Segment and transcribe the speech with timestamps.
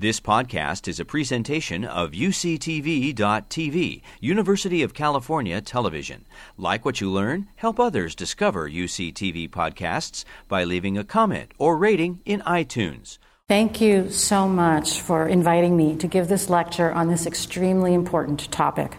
[0.00, 6.24] This podcast is a presentation of UCTV.tv, University of California Television.
[6.56, 12.20] Like what you learn, help others discover UCTV podcasts by leaving a comment or rating
[12.24, 13.18] in iTunes.
[13.48, 18.52] Thank you so much for inviting me to give this lecture on this extremely important
[18.52, 18.98] topic.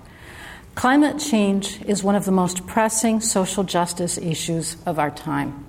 [0.76, 5.66] Climate change is one of the most pressing social justice issues of our time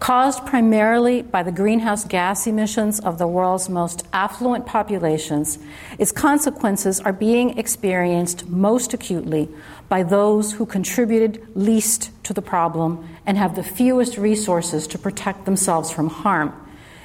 [0.00, 5.58] caused primarily by the greenhouse gas emissions of the world's most affluent populations,
[5.98, 9.48] its consequences are being experienced most acutely
[9.88, 15.44] by those who contributed least to the problem and have the fewest resources to protect
[15.44, 16.52] themselves from harm,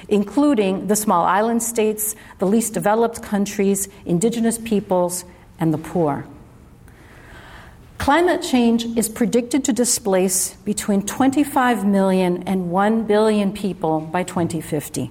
[0.08, 5.24] including the small island states, the least developed countries, indigenous peoples,
[5.58, 6.26] and the poor.
[7.98, 15.10] Climate change is predicted to displace between 25 million and 1 billion people by 2050.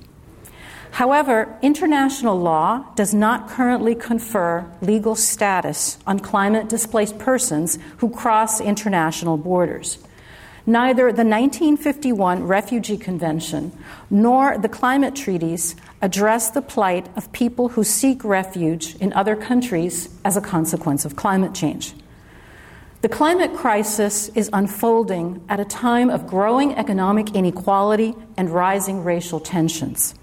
[0.91, 8.61] However, international law does not currently confer legal status on climate displaced persons who cross
[8.61, 9.97] international borders.
[10.67, 13.71] Neither the 1951 Refugee Convention
[14.11, 20.09] nor the climate treaties address the plight of people who seek refuge in other countries
[20.23, 21.95] as a consequence of climate change.
[23.03, 29.41] The climate crisis is unfolding at a time of growing economic inequality and rising racial
[29.41, 30.15] tensions.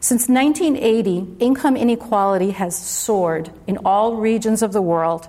[0.00, 5.26] Since 1980, income inequality has soared in all regions of the world,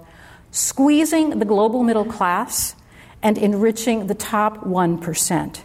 [0.52, 2.76] squeezing the global middle class
[3.24, 5.62] and enriching the top 1%.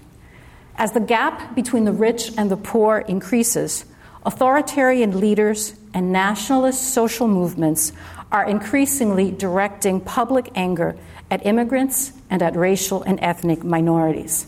[0.77, 3.87] As the gap between the rich and the poor increases,
[4.25, 7.93] authoritarian leaders and nationalist social movements
[8.33, 10.97] are increasingly directing public anger
[11.31, 14.47] at immigrants and at racial and ethnic minorities.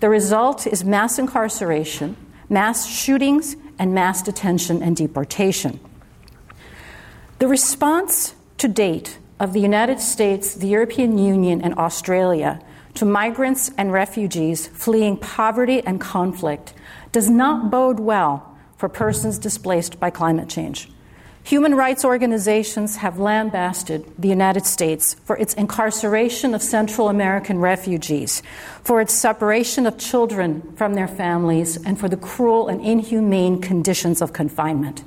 [0.00, 2.16] The result is mass incarceration,
[2.48, 5.80] mass shootings, and mass detention and deportation.
[7.38, 12.60] The response to date of the United States, the European Union, and Australia
[12.94, 16.74] to migrants and refugees fleeing poverty and conflict
[17.12, 20.88] does not bode well for persons displaced by climate change.
[21.44, 28.42] Human rights organizations have lambasted the United States for its incarceration of Central American refugees,
[28.82, 34.22] for its separation of children from their families, and for the cruel and inhumane conditions
[34.22, 35.04] of confinement.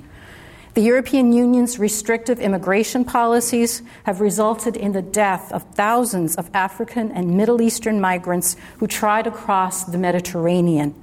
[0.75, 7.11] The European Union's restrictive immigration policies have resulted in the death of thousands of African
[7.13, 10.93] and Middle Eastern migrants who try to cross the Mediterranean.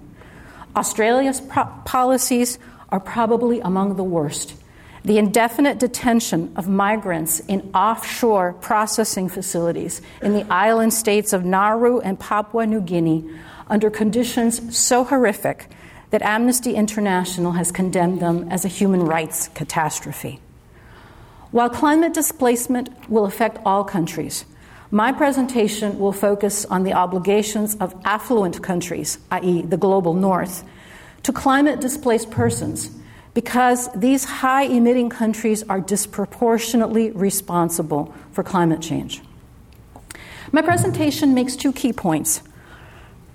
[0.76, 4.54] Australia's pro- policies are probably among the worst
[5.04, 12.00] the indefinite detention of migrants in offshore processing facilities in the island states of Nauru
[12.00, 13.28] and Papua New Guinea
[13.68, 15.68] under conditions so horrific
[16.08, 20.40] that Amnesty International has condemned them as a human rights catastrophe.
[21.50, 24.46] While climate displacement will affect all countries,
[24.90, 30.64] my presentation will focus on the obligations of affluent countries, i.e., the global north,
[31.24, 32.90] to climate displaced persons
[33.34, 39.20] because these high emitting countries are disproportionately responsible for climate change.
[40.52, 42.40] My presentation makes two key points.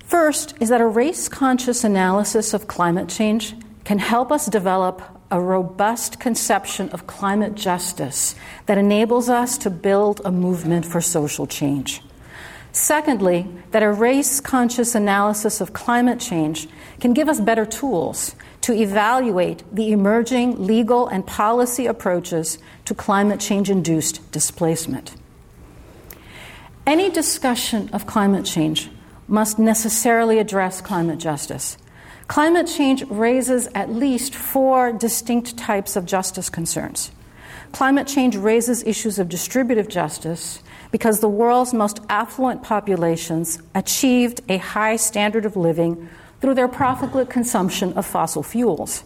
[0.05, 5.01] First is that a race conscious analysis of climate change can help us develop
[5.31, 11.45] a robust conception of climate justice that enables us to build a movement for social
[11.45, 12.01] change.
[12.72, 16.68] Secondly, that a race conscious analysis of climate change
[17.00, 23.40] can give us better tools to evaluate the emerging legal and policy approaches to climate
[23.40, 25.16] change induced displacement.
[26.85, 28.90] Any discussion of climate change
[29.28, 31.78] must necessarily address climate justice.
[32.28, 37.12] Climate change raises at least four distinct types of justice concerns.
[37.72, 44.57] Climate change raises issues of distributive justice because the world's most affluent populations achieved a
[44.57, 46.09] high standard of living
[46.41, 49.03] through their profligate consumption of fossil fuels.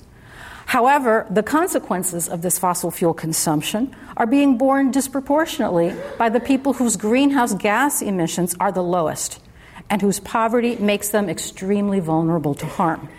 [0.65, 6.73] However, the consequences of this fossil fuel consumption are being borne disproportionately by the people
[6.73, 9.41] whose greenhouse gas emissions are the lowest
[9.89, 13.09] and whose poverty makes them extremely vulnerable to harm.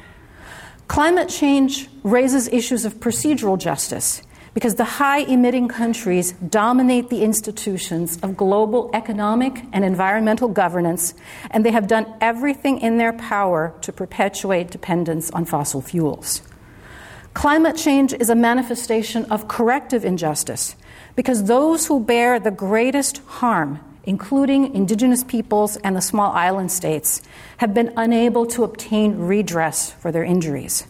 [0.88, 4.22] Climate change raises issues of procedural justice
[4.54, 11.12] because the high emitting countries dominate the institutions of global economic and environmental governance,
[11.50, 16.40] and they have done everything in their power to perpetuate dependence on fossil fuels.
[17.34, 20.76] Climate change is a manifestation of corrective injustice
[21.16, 27.22] because those who bear the greatest harm, including indigenous peoples and the small island states,
[27.56, 30.86] have been unable to obtain redress for their injuries.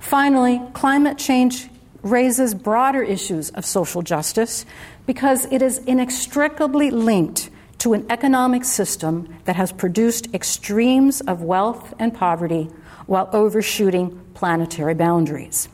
[0.00, 1.68] Finally, climate change
[2.02, 4.64] raises broader issues of social justice
[5.06, 11.94] because it is inextricably linked to an economic system that has produced extremes of wealth
[11.98, 12.68] and poverty
[13.06, 15.68] while overshooting planetary boundaries.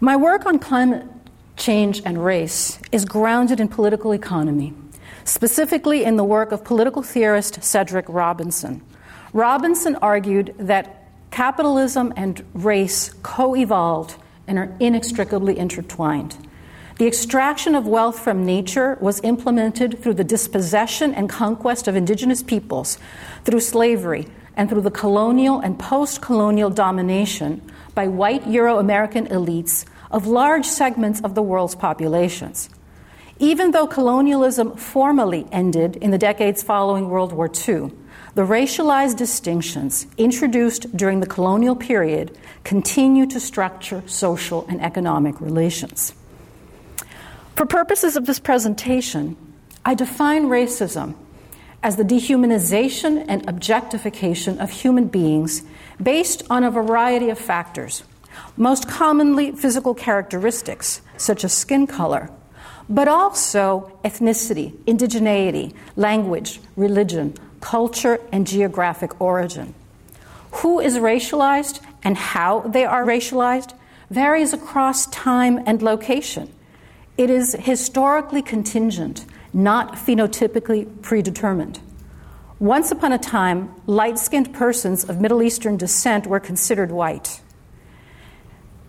[0.00, 1.06] My work on climate
[1.56, 4.72] change and race is grounded in political economy,
[5.24, 8.80] specifically in the work of political theorist Cedric Robinson.
[9.32, 11.07] Robinson argued that
[11.38, 14.16] capitalism and race co evolved
[14.48, 16.36] and are inextricably intertwined.
[16.98, 22.42] The extraction of wealth from nature was implemented through the dispossession and conquest of indigenous
[22.42, 22.98] peoples,
[23.44, 24.26] through slavery,
[24.56, 27.62] and through the colonial and post colonial domination
[27.94, 32.68] by white Euro American elites of large segments of the world's populations.
[33.38, 37.92] Even though colonialism formally ended in the decades following World War II,
[38.38, 46.14] the racialized distinctions introduced during the colonial period continue to structure social and economic relations.
[47.56, 49.36] For purposes of this presentation,
[49.84, 51.16] I define racism
[51.82, 55.64] as the dehumanization and objectification of human beings
[56.00, 58.04] based on a variety of factors,
[58.56, 62.30] most commonly physical characteristics such as skin color,
[62.88, 69.74] but also ethnicity, indigeneity, language, religion, culture, and geographic origin.
[70.52, 73.74] Who is racialized and how they are racialized
[74.10, 76.52] varies across time and location.
[77.16, 81.80] It is historically contingent, not phenotypically predetermined.
[82.58, 87.40] Once upon a time, light skinned persons of Middle Eastern descent were considered white.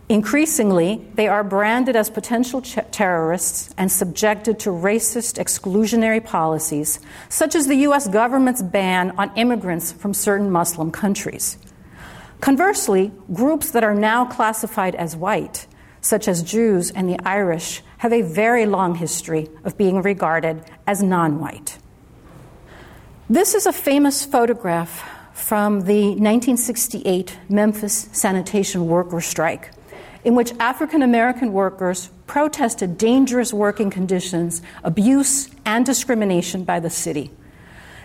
[0.10, 7.54] Increasingly, they are branded as potential ch- terrorists and subjected to racist exclusionary policies, such
[7.54, 8.08] as the U.S.
[8.08, 11.60] government's ban on immigrants from certain Muslim countries.
[12.42, 15.68] Conversely, groups that are now classified as white,
[16.02, 21.04] such as Jews and the Irish, have a very long history of being regarded as
[21.04, 21.78] non white.
[23.30, 29.70] This is a famous photograph from the 1968 Memphis sanitation worker strike
[30.24, 37.32] in which African American workers protested dangerous working conditions, abuse, and discrimination by the city.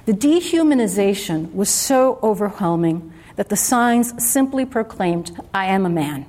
[0.06, 6.26] The dehumanization was so overwhelming that the signs simply proclaimed, I am a man.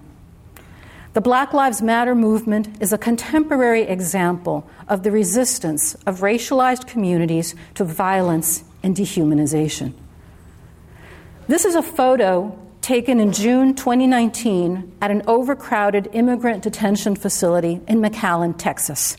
[1.13, 7.55] The Black Lives Matter movement is a contemporary example of the resistance of racialized communities
[7.75, 9.93] to violence and dehumanization.
[11.47, 17.97] This is a photo taken in June 2019 at an overcrowded immigrant detention facility in
[17.97, 19.17] McAllen, Texas.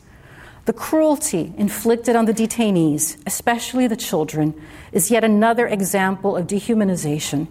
[0.66, 4.54] The cruelty inflicted on the detainees, especially the children,
[4.92, 7.48] is yet another example of dehumanization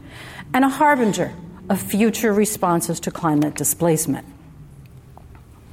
[0.54, 1.34] and a harbinger
[1.70, 4.26] of future responses to climate displacement.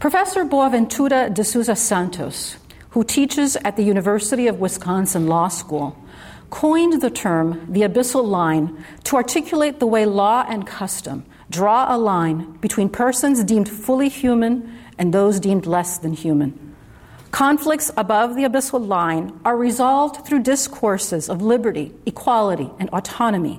[0.00, 2.56] Professor Boaventura de Sousa Santos,
[2.91, 5.97] who teaches at the University of Wisconsin Law School,
[6.52, 11.96] coined the term the abyssal line to articulate the way law and custom draw a
[11.96, 16.52] line between persons deemed fully human and those deemed less than human.
[17.31, 23.58] Conflicts above the abyssal line are resolved through discourses of liberty, equality, and autonomy.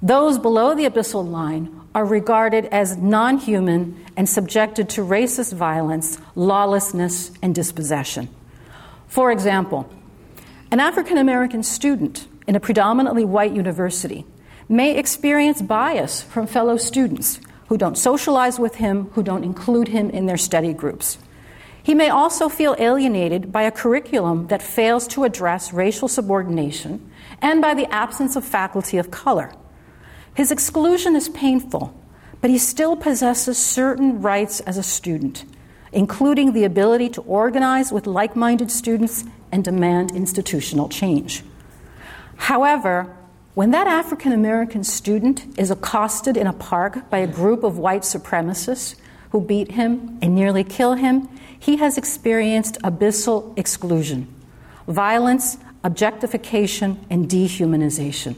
[0.00, 6.18] Those below the abyssal line are regarded as non human and subjected to racist violence,
[6.36, 8.28] lawlessness, and dispossession.
[9.08, 9.90] For example,
[10.74, 14.26] an African American student in a predominantly white university
[14.68, 17.38] may experience bias from fellow students
[17.68, 21.16] who don't socialize with him, who don't include him in their study groups.
[21.80, 27.08] He may also feel alienated by a curriculum that fails to address racial subordination
[27.40, 29.54] and by the absence of faculty of color.
[30.34, 31.94] His exclusion is painful,
[32.40, 35.44] but he still possesses certain rights as a student,
[35.94, 41.42] including the ability to organize with like minded students and demand institutional change.
[42.36, 43.16] However,
[43.54, 48.02] when that African American student is accosted in a park by a group of white
[48.02, 48.96] supremacists
[49.30, 54.26] who beat him and nearly kill him, he has experienced abyssal exclusion,
[54.88, 58.34] violence, objectification, and dehumanization.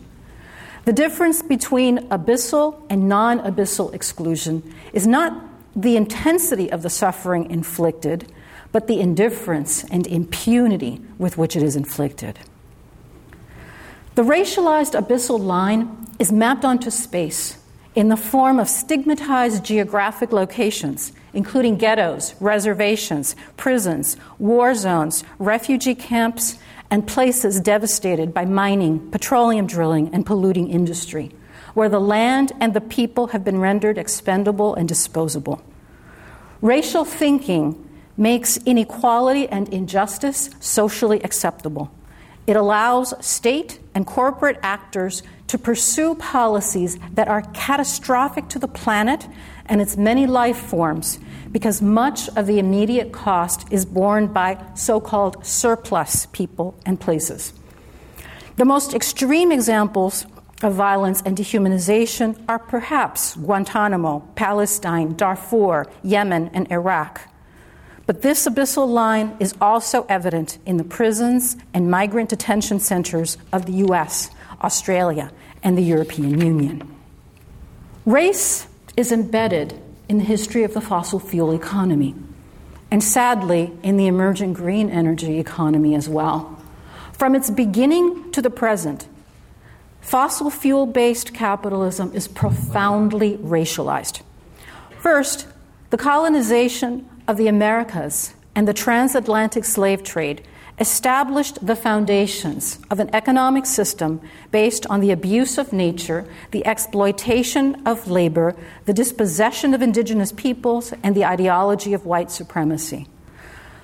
[0.85, 5.33] The difference between abyssal and non abyssal exclusion is not
[5.77, 8.33] the intensity of the suffering inflicted,
[8.73, 12.39] but the indifference and impunity with which it is inflicted.
[14.15, 17.59] The racialized abyssal line is mapped onto space
[17.95, 26.59] in the form of stigmatized geographic locations, including ghettos, reservations, prisons, war zones, refugee camps,
[26.91, 31.31] and places devastated by mining, petroleum drilling, and polluting industry.
[31.77, 35.61] Where the land and the people have been rendered expendable and disposable.
[36.63, 41.91] Racial thinking makes inequality and injustice socially acceptable.
[42.47, 49.29] It allows state and corporate actors to pursue policies that are catastrophic to the planet
[49.67, 51.19] and its many life forms
[51.53, 57.53] because much of the immediate cost is borne by so called surplus people and places.
[58.57, 60.25] The most extreme examples
[60.63, 67.21] of violence and dehumanization are perhaps Guantanamo, Palestine, Darfur, Yemen, and Iraq.
[68.07, 73.67] But this abyssal line is also evident in the prisons and migrant detention centers of
[73.67, 74.31] the US,
[74.63, 75.31] Australia,
[75.63, 76.97] and the European Union.
[78.05, 82.15] Race is embedded in the history of the fossil fuel economy,
[82.91, 86.57] and sadly, in the emerging green energy economy as well.
[87.13, 89.09] From its beginning to the present,
[90.07, 94.23] fossil fuel based capitalism is profoundly racialized.
[95.01, 95.49] First,
[95.91, 100.47] the colonization of the Americas and the transatlantic slave trade
[100.79, 104.21] established the foundations of an economic system
[104.53, 110.93] based on the abuse of nature, the exploitation of labor, the dispossession of indigenous peoples,
[111.03, 113.09] and the ideology of white supremacy.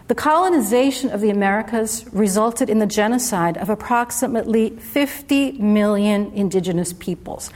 [0.09, 7.51] The colonization of the Americas resulted in the genocide of approximately 50 million indigenous peoples.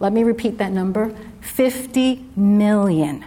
[0.00, 3.24] Let me repeat that number 50 million.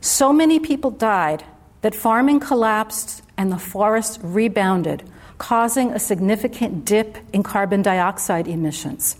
[0.00, 1.44] So many people died
[1.82, 5.02] that farming collapsed and the forests rebounded,
[5.38, 9.16] causing a significant dip in carbon dioxide emissions.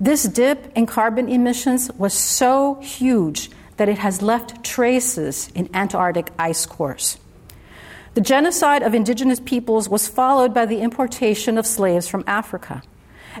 [0.00, 6.32] This dip in carbon emissions was so huge that it has left traces in Antarctic
[6.38, 7.18] ice cores.
[8.14, 12.82] The genocide of indigenous peoples was followed by the importation of slaves from Africa.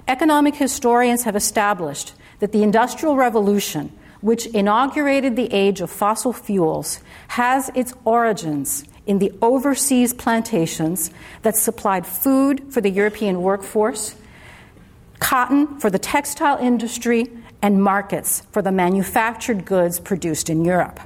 [0.08, 7.00] Economic historians have established that the Industrial Revolution, which inaugurated the age of fossil fuels,
[7.28, 11.10] has its origins in the overseas plantations
[11.42, 14.16] that supplied food for the European workforce,
[15.18, 20.98] cotton for the textile industry, and markets for the manufactured goods produced in Europe.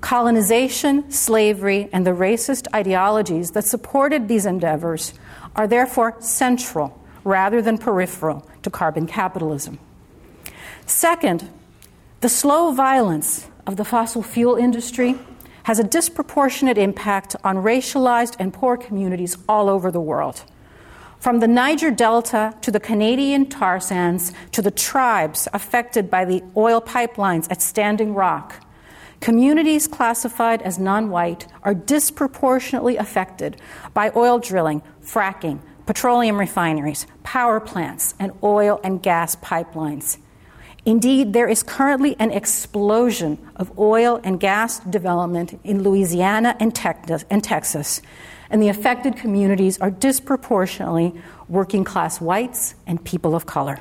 [0.00, 5.12] Colonization, slavery, and the racist ideologies that supported these endeavors
[5.56, 9.78] are therefore central rather than peripheral to carbon capitalism.
[10.86, 11.50] Second,
[12.20, 15.16] the slow violence of the fossil fuel industry
[15.64, 20.44] has a disproportionate impact on racialized and poor communities all over the world.
[21.18, 26.42] From the Niger Delta to the Canadian tar sands to the tribes affected by the
[26.56, 28.64] oil pipelines at Standing Rock,
[29.20, 33.60] communities classified as non white are disproportionately affected
[33.94, 40.18] by oil drilling, fracking, petroleum refineries, power plants, and oil and gas pipelines.
[40.84, 48.02] Indeed, there is currently an explosion of oil and gas development in Louisiana and Texas,
[48.50, 51.14] and the affected communities are disproportionately
[51.48, 53.80] working class whites and people of color.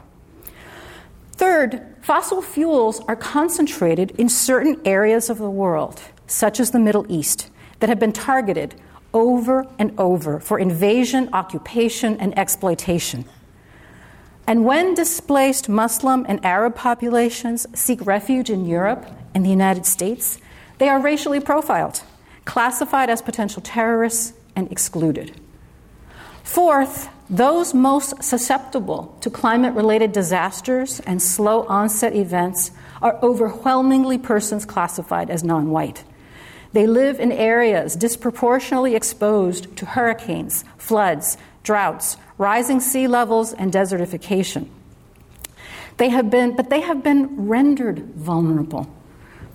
[1.33, 7.05] Third, fossil fuels are concentrated in certain areas of the world, such as the Middle
[7.09, 7.49] East,
[7.81, 8.73] that have been targeted
[9.13, 13.25] over and over for invasion, occupation, and exploitation.
[14.47, 20.37] And when displaced Muslim and Arab populations seek refuge in Europe and the United States,
[20.77, 22.03] they are racially profiled,
[22.45, 25.37] classified as potential terrorists, and excluded.
[26.45, 34.65] Fourth, those most susceptible to climate related disasters and slow onset events are overwhelmingly persons
[34.65, 36.03] classified as non white.
[36.73, 44.69] They live in areas disproportionately exposed to hurricanes, floods, droughts, rising sea levels, and desertification.
[45.97, 48.87] They have been, but they have been rendered vulnerable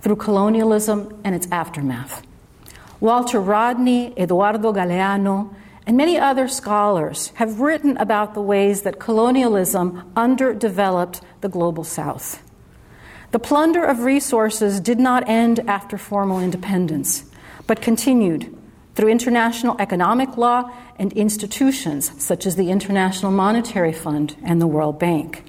[0.00, 2.23] through colonialism and its aftermath.
[3.00, 5.55] Walter Rodney, Eduardo Galeano,
[5.86, 12.42] and many other scholars have written about the ways that colonialism underdeveloped the global south.
[13.32, 17.24] The plunder of resources did not end after formal independence,
[17.66, 18.56] but continued
[18.94, 24.98] through international economic law and institutions such as the International Monetary Fund and the World
[24.98, 25.44] Bank.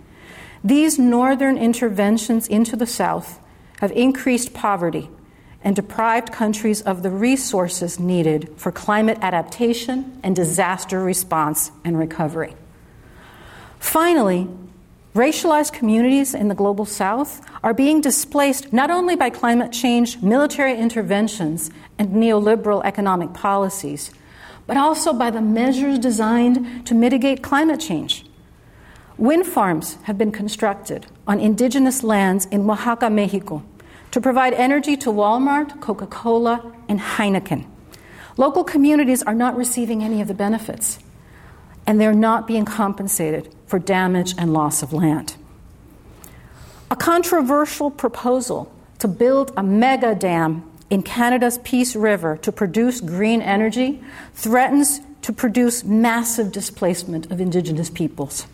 [0.63, 3.41] These northern interventions into the South
[3.81, 5.09] have increased poverty
[5.63, 12.53] and deprived countries of the resources needed for climate adaptation and disaster response and recovery.
[13.79, 14.47] Finally,
[15.15, 20.77] racialized communities in the global south are being displaced not only by climate change, military
[20.77, 24.11] interventions, and neoliberal economic policies,
[24.67, 28.25] but also by the measures designed to mitigate climate change.
[29.17, 33.63] Wind farms have been constructed on indigenous lands in Oaxaca, Mexico,
[34.13, 37.65] to provide energy to Walmart, Coca Cola, and Heineken.
[38.37, 40.99] Local communities are not receiving any of the benefits,
[41.87, 45.35] and they're not being compensated for damage and loss of land.
[46.91, 53.41] A controversial proposal to build a mega dam in Canada's Peace River to produce green
[53.41, 53.99] energy
[54.35, 58.45] threatens to produce massive displacement of Indigenous peoples,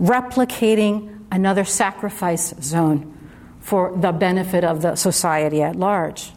[0.00, 3.14] replicating another sacrifice zone
[3.60, 6.32] for the benefit of the society at large.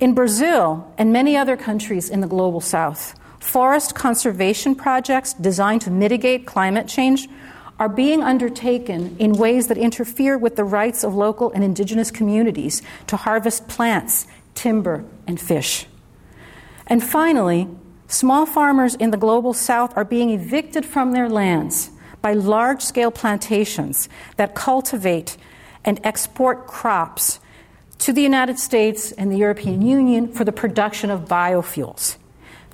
[0.00, 5.90] In Brazil and many other countries in the global south, forest conservation projects designed to
[5.90, 7.28] mitigate climate change
[7.78, 12.82] are being undertaken in ways that interfere with the rights of local and indigenous communities
[13.06, 15.86] to harvest plants, timber, and fish.
[16.86, 17.68] And finally,
[18.06, 21.90] small farmers in the global south are being evicted from their lands
[22.22, 25.36] by large scale plantations that cultivate
[25.84, 27.40] and export crops
[27.98, 32.16] to the United States and the European Union for the production of biofuels.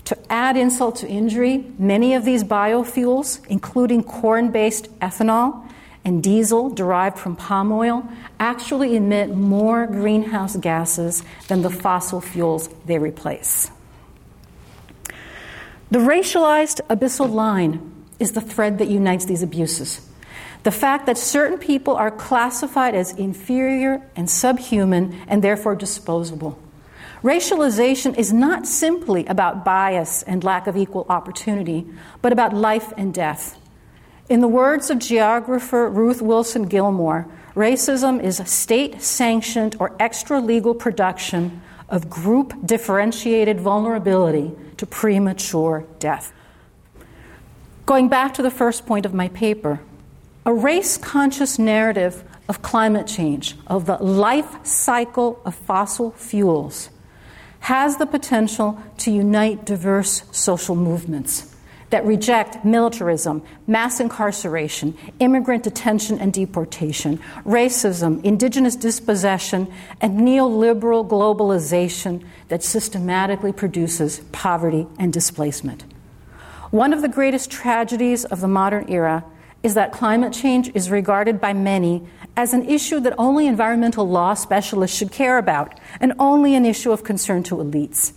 [0.07, 5.69] To add insult to injury, many of these biofuels, including corn based ethanol
[6.05, 8.09] and diesel derived from palm oil,
[8.41, 13.71] actually emit more greenhouse gases than the fossil fuels they replace.
[15.91, 20.01] The racialized abyssal line is the thread that unites these abuses.
[20.63, 26.59] The fact that certain people are classified as inferior and subhuman and therefore disposable.
[27.23, 31.87] Racialization is not simply about bias and lack of equal opportunity,
[32.23, 33.59] but about life and death.
[34.29, 40.41] In the words of geographer Ruth Wilson Gilmore, racism is a state sanctioned or extra
[40.41, 46.33] legal production of group differentiated vulnerability to premature death.
[47.85, 49.81] Going back to the first point of my paper,
[50.47, 56.91] a race conscious narrative of climate change, of the life cycle of fossil fuels,
[57.61, 61.55] has the potential to unite diverse social movements
[61.91, 72.25] that reject militarism, mass incarceration, immigrant detention and deportation, racism, indigenous dispossession, and neoliberal globalization
[72.49, 75.85] that systematically produces poverty and displacement.
[76.71, 79.25] One of the greatest tragedies of the modern era
[79.63, 82.03] is that climate change is regarded by many
[82.37, 86.91] as an issue that only environmental law specialists should care about, and only an issue
[86.93, 88.13] of concern to elites.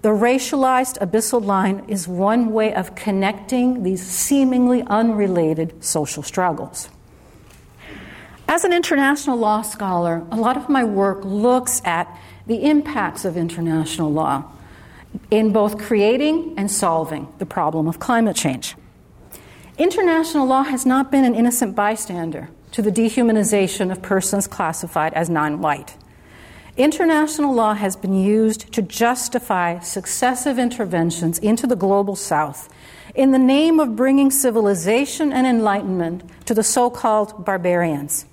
[0.00, 6.88] The racialized abyssal line is one way of connecting these seemingly unrelated social struggles.
[8.48, 12.08] As an international law scholar, a lot of my work looks at
[12.46, 14.44] the impacts of international law
[15.30, 18.74] in both creating and solving the problem of climate change.
[19.82, 25.28] International law has not been an innocent bystander to the dehumanization of persons classified as
[25.28, 25.96] non white.
[26.76, 32.72] International law has been used to justify successive interventions into the global south
[33.16, 38.24] in the name of bringing civilization and enlightenment to the so called barbarians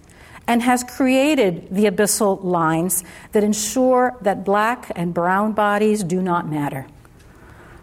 [0.45, 6.47] and has created the abyssal lines that ensure that black and brown bodies do not
[6.47, 6.85] matter.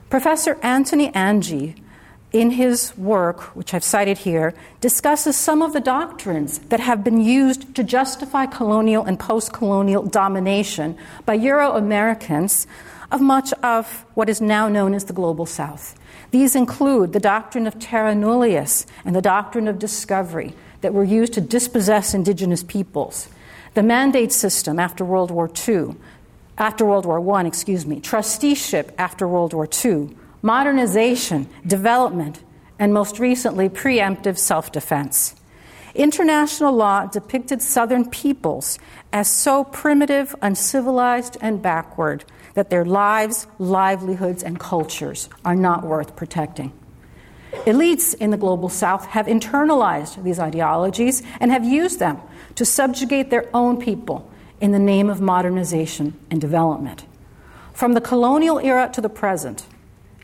[0.09, 1.75] Professor Anthony Anghie,
[2.41, 7.21] in his work, which I've cited here, discusses some of the doctrines that have been
[7.21, 12.67] used to justify colonial and post colonial domination by Euro Americans
[13.11, 15.99] of much of what is now known as the Global South.
[16.31, 21.33] These include the doctrine of terra nullius and the doctrine of discovery, that were used
[21.35, 23.29] to dispossess indigenous peoples.
[23.75, 25.97] The mandate system after World War II,
[26.59, 30.17] after World War I, excuse me, trusteeship after World War II,
[30.47, 32.41] modernization, development,
[32.79, 35.35] and most recently, preemptive self defense.
[35.93, 38.79] International law depicted Southern peoples
[39.13, 46.15] as so primitive, uncivilized, and backward that their lives, livelihoods, and cultures are not worth
[46.15, 46.73] protecting.
[47.65, 52.21] Elites in the global south have internalized these ideologies and have used them
[52.55, 54.31] to subjugate their own people
[54.61, 57.05] in the name of modernization and development.
[57.73, 59.67] From the colonial era to the present,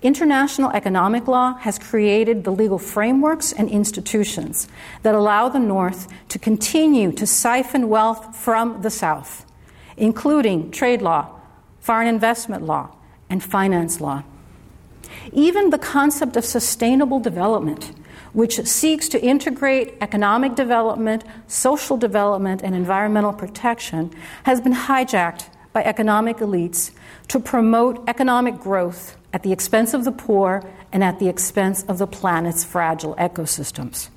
[0.02, 4.68] international economic law has created the legal frameworks and institutions
[5.02, 9.46] that allow the North to continue to siphon wealth from the South,
[9.96, 11.40] including trade law,
[11.80, 12.94] foreign investment law,
[13.30, 14.22] and finance law.
[15.32, 17.92] Even the concept of sustainable development,
[18.32, 24.10] which seeks to integrate economic development, social development, and environmental protection,
[24.44, 26.90] has been hijacked by economic elites
[27.28, 31.98] to promote economic growth at the expense of the poor and at the expense of
[31.98, 34.08] the planet's fragile ecosystems.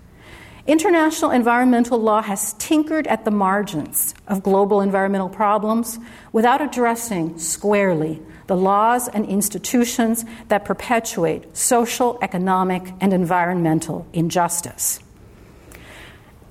[0.68, 6.00] International environmental law has tinkered at the margins of global environmental problems
[6.32, 15.00] without addressing squarely the laws and institutions that perpetuate social, economic, and environmental injustice.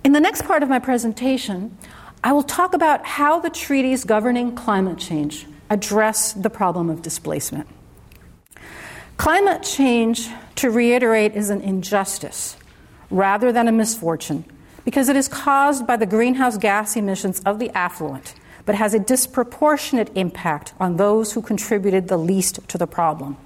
[0.05, 1.77] In the next part of my presentation,
[2.25, 7.69] I will talk about how the treaties governing climate change address the problem of displacement.
[9.19, 12.57] Climate change, to reiterate, is an injustice
[13.11, 14.47] rather than a misfortune
[14.87, 18.35] because it is caused by the greenhouse gas emissions of the affluent,
[18.65, 23.37] but has a disproportionate impact on those who contributed the least to the problem.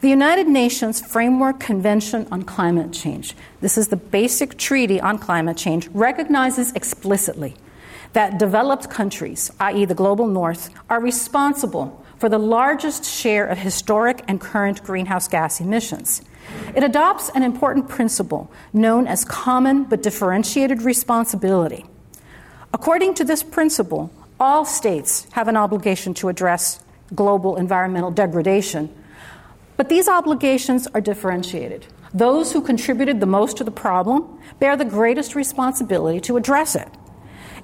[0.00, 5.56] The United Nations Framework Convention on Climate Change, this is the basic treaty on climate
[5.56, 7.54] change, recognizes explicitly
[8.12, 14.22] that developed countries, i.e., the global north, are responsible for the largest share of historic
[14.26, 16.22] and current greenhouse gas emissions.
[16.74, 21.84] It adopts an important principle known as common but differentiated responsibility.
[22.72, 26.80] According to this principle, all states have an obligation to address
[27.14, 28.94] global environmental degradation,
[29.76, 31.86] but these obligations are differentiated.
[32.14, 36.88] Those who contributed the most to the problem bear the greatest responsibility to address it.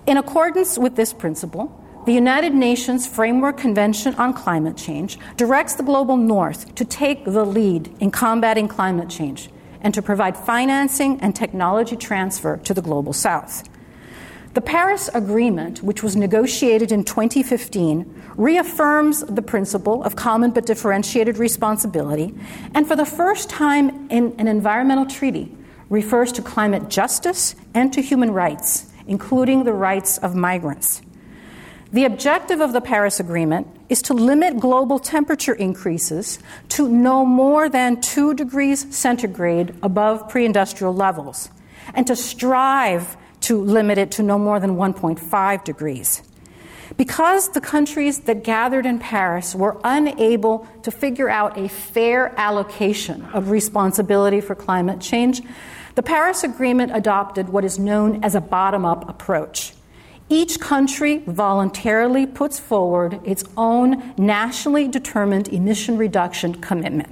[0.04, 5.84] In accordance with this principle, the United Nations Framework Convention on Climate Change directs the
[5.84, 9.48] global north to take the lead in combating climate change
[9.80, 13.68] and to provide financing and technology transfer to the global south.
[14.54, 21.38] The Paris Agreement, which was negotiated in 2015, reaffirms the principle of common but differentiated
[21.38, 22.34] responsibility,
[22.74, 25.56] and for the first time in an environmental treaty,
[25.88, 31.02] refers to climate justice and to human rights, including the rights of migrants.
[31.92, 36.38] The objective of the Paris Agreement is to limit global temperature increases
[36.70, 41.50] to no more than 2 degrees centigrade above pre industrial levels,
[41.92, 46.22] and to strive to limit it to no more than 1.5 degrees.
[46.96, 53.24] Because the countries that gathered in Paris were unable to figure out a fair allocation
[53.32, 55.42] of responsibility for climate change,
[55.94, 59.74] the Paris Agreement adopted what is known as a bottom up approach.
[60.28, 67.10] Each country voluntarily puts forward its own nationally determined emission reduction commitment.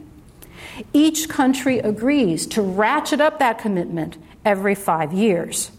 [0.94, 5.70] Each country agrees to ratchet up that commitment every five years.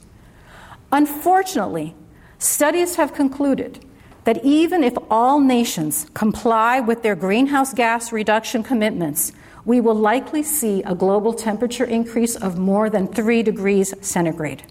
[0.91, 1.95] Unfortunately,
[2.37, 3.83] studies have concluded
[4.25, 9.31] that even if all nations comply with their greenhouse gas reduction commitments,
[9.65, 14.63] we will likely see a global temperature increase of more than 3 degrees centigrade.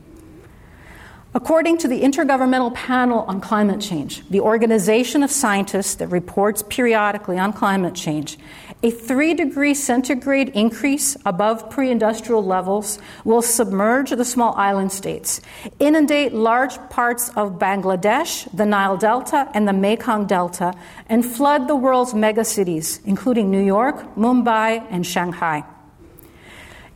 [1.32, 7.38] According to the Intergovernmental Panel on Climate Change, the organization of scientists that reports periodically
[7.38, 8.36] on climate change,
[8.82, 15.40] a 3 degree centigrade increase above pre industrial levels will submerge the small island states,
[15.78, 20.72] inundate large parts of Bangladesh, the Nile Delta, and the Mekong Delta,
[21.10, 25.62] and flood the world's megacities, including New York, Mumbai, and Shanghai.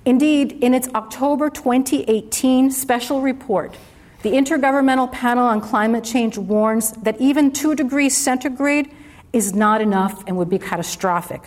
[0.06, 3.76] Indeed, in its October 2018 special report,
[4.22, 8.90] the Intergovernmental Panel on Climate Change warns that even 2 degrees centigrade
[9.34, 11.42] is not enough and would be catastrophic.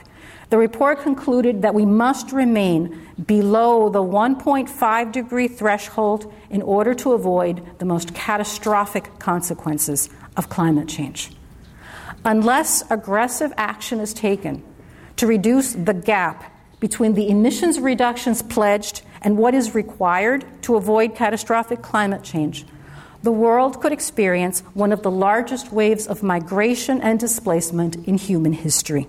[0.50, 7.12] The report concluded that we must remain below the 1.5 degree threshold in order to
[7.12, 11.32] avoid the most catastrophic consequences of climate change.
[12.24, 14.64] Unless aggressive action is taken
[15.18, 21.16] to reduce the gap between the emissions reductions pledged and what is required to avoid
[21.16, 22.66] catastrophic climate change,
[23.24, 28.54] the world could experience one of the largest waves of migration and displacement in human
[28.54, 29.08] history.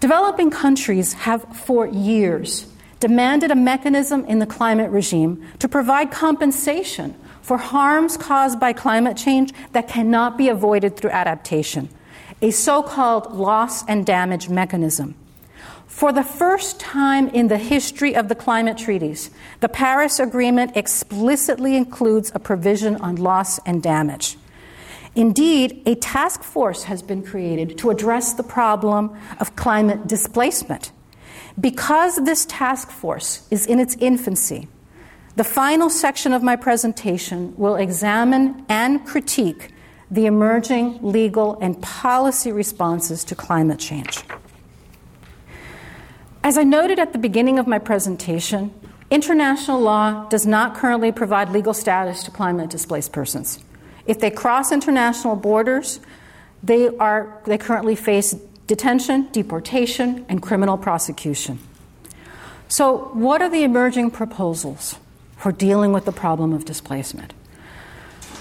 [0.00, 2.66] Developing countries have for years
[3.00, 9.16] demanded a mechanism in the climate regime to provide compensation for harms caused by climate
[9.16, 11.88] change that cannot be avoided through adaptation,
[12.40, 15.16] a so called loss and damage mechanism.
[15.88, 21.74] For the first time in the history of the climate treaties, the Paris Agreement explicitly
[21.74, 24.36] includes a provision on loss and damage.
[25.18, 30.92] Indeed, a task force has been created to address the problem of climate displacement.
[31.58, 34.68] Because this task force is in its infancy,
[35.34, 39.72] the final section of my presentation will examine and critique
[40.08, 44.22] the emerging legal and policy responses to climate change.
[46.44, 48.72] As I noted at the beginning of my presentation,
[49.10, 53.58] international law does not currently provide legal status to climate displaced persons.
[54.08, 56.00] If they cross international borders,
[56.62, 58.34] they, are, they currently face
[58.66, 61.58] detention, deportation, and criminal prosecution.
[62.68, 64.96] So, what are the emerging proposals
[65.36, 67.32] for dealing with the problem of displacement?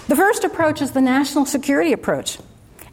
[0.08, 2.40] The first approach is the national security approach.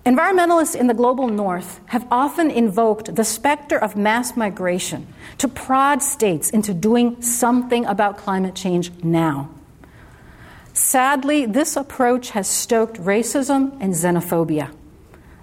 [0.05, 5.07] Environmentalists in the global north have often invoked the specter of mass migration
[5.39, 9.49] to prod states into doing something about climate change now.
[10.75, 14.75] Sadly, this approach has stoked racism and xenophobia.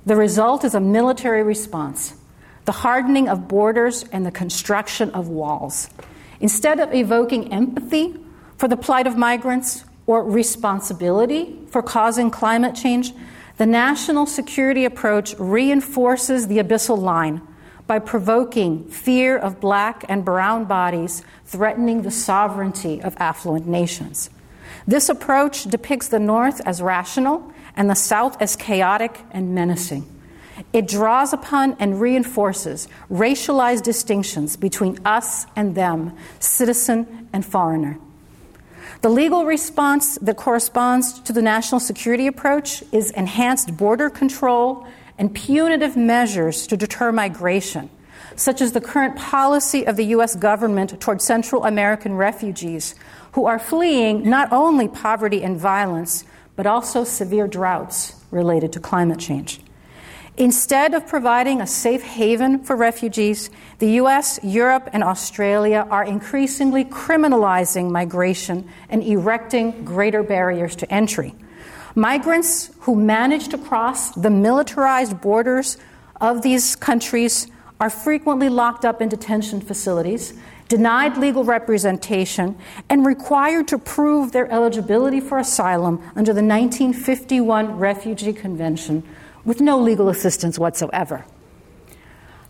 [0.06, 2.16] The result is a military response,
[2.66, 5.90] the hardening of borders and the construction of walls.
[6.42, 8.14] Instead of evoking empathy
[8.58, 13.14] for the plight of migrants or responsibility for causing climate change,
[13.56, 17.42] the national security approach reinforces the abyssal line
[17.88, 24.30] by provoking fear of black and brown bodies threatening the sovereignty of affluent nations.
[24.92, 30.06] This approach depicts the North as rational and the South as chaotic and menacing.
[30.74, 38.00] It draws upon and reinforces racialized distinctions between us and them, citizen and foreigner.
[39.00, 44.86] The legal response that corresponds to the national security approach is enhanced border control
[45.18, 47.90] and punitive measures to deter migration,
[48.36, 50.36] such as the current policy of the U.S.
[50.36, 52.94] government toward Central American refugees
[53.34, 56.24] who are fleeing not only poverty and violence,
[56.56, 59.62] but also severe droughts related to climate change.
[60.38, 66.86] Instead of providing a safe haven for refugees, the US, Europe, and Australia are increasingly
[66.86, 71.36] criminalizing migration and erecting greater barriers to entry.
[71.96, 75.78] Migrants who manage to cross the militarized borders
[76.22, 77.48] of these countries
[77.82, 80.34] are frequently locked up in detention facilities,
[80.72, 82.58] denied legal representation,
[82.88, 89.04] and required to prove their eligibility for asylum under the 1951 Refugee Convention
[89.44, 91.26] with no legal assistance whatsoever.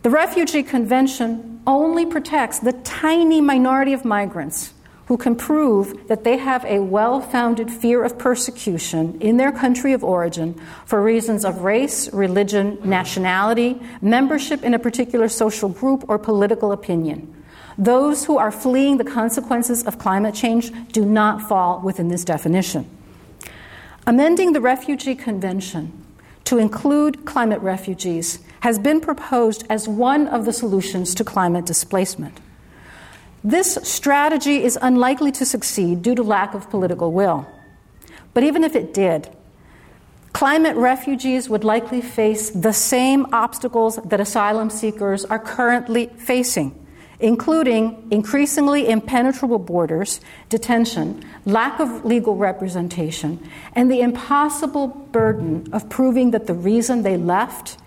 [0.03, 4.75] The Refugee Convention only protects the tiny minority of migrants
[5.07, 9.93] who can prove that they have a well founded fear of persecution in their country
[9.93, 10.53] of origin
[10.85, 17.40] for reasons of race, religion, nationality, membership in a particular social group, or political opinion.
[17.77, 22.89] Those who are fleeing the consequences of climate change do not fall within this definition.
[24.05, 25.91] Amending the Refugee Convention
[26.43, 32.39] to include climate refugees has been proposed as one of the solutions to climate displacement.
[33.43, 37.47] This strategy is unlikely to succeed due to lack of political will.
[38.33, 39.29] But even if it did,
[40.33, 46.80] climate refugees would likely face the same obstacles that asylum seekers are currently facing
[47.21, 53.39] including increasingly impenetrable borders, detention, lack of legal representation,
[53.73, 57.77] and the impossible burden of proving that the reason they left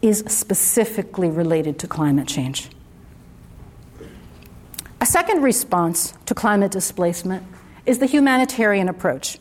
[0.00, 2.70] is specifically related to climate change.
[5.00, 7.44] A second response to climate displacement
[7.84, 9.38] is the humanitarian approach.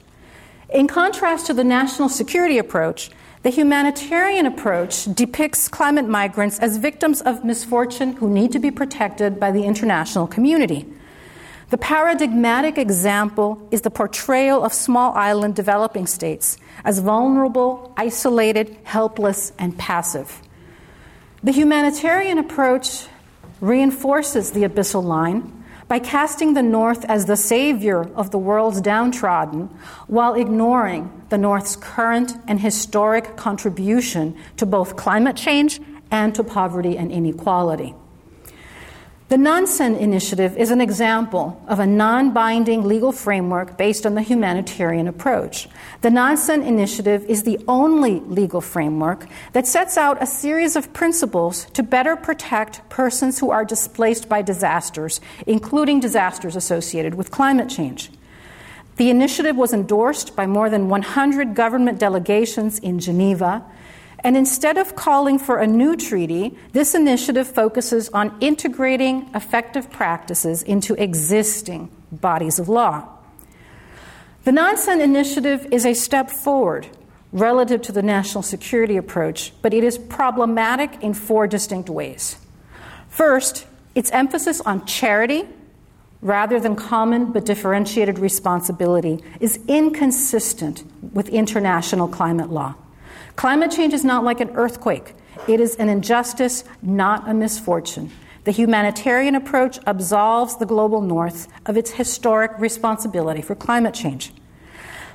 [0.69, 3.09] In contrast to the national security approach,
[3.45, 9.39] the humanitarian approach depicts climate migrants as victims of misfortune who need to be protected
[9.39, 10.91] by the international community.
[11.69, 19.51] The paradigmatic example is the portrayal of small island developing states as vulnerable, isolated, helpless,
[19.59, 20.41] and passive.
[21.43, 23.05] The humanitarian approach
[23.61, 29.69] reinforces the abyssal line by casting the North as the savior of the world's downtrodden
[30.07, 35.79] while ignoring the North's current and historic contribution to both climate change
[36.11, 37.93] and to poverty and inequality.
[39.27, 44.21] The Nansen Initiative is an example of a non binding legal framework based on the
[44.21, 45.67] humanitarian approach.
[46.01, 51.65] The Nansen Initiative is the only legal framework that sets out a series of principles
[51.73, 58.11] to better protect persons who are displaced by disasters, including disasters associated with climate change.
[58.97, 63.65] The initiative was endorsed by more than 100 government delegations in Geneva
[64.25, 70.63] and instead of calling for a new treaty, this initiative focuses on integrating effective practices
[70.63, 73.07] into existing bodies of law.
[74.43, 76.87] The Nansen Initiative is a step forward
[77.33, 82.37] relative to the national security approach, but it is problematic in four distinct ways.
[83.07, 85.45] First, its emphasis on charity
[86.21, 90.83] rather than common but differentiated responsibility is inconsistent
[91.13, 92.73] with international climate law.
[93.35, 95.13] Climate change is not like an earthquake,
[95.47, 98.11] it is an injustice, not a misfortune.
[98.45, 104.33] The humanitarian approach absolves the global north of its historic responsibility for climate change.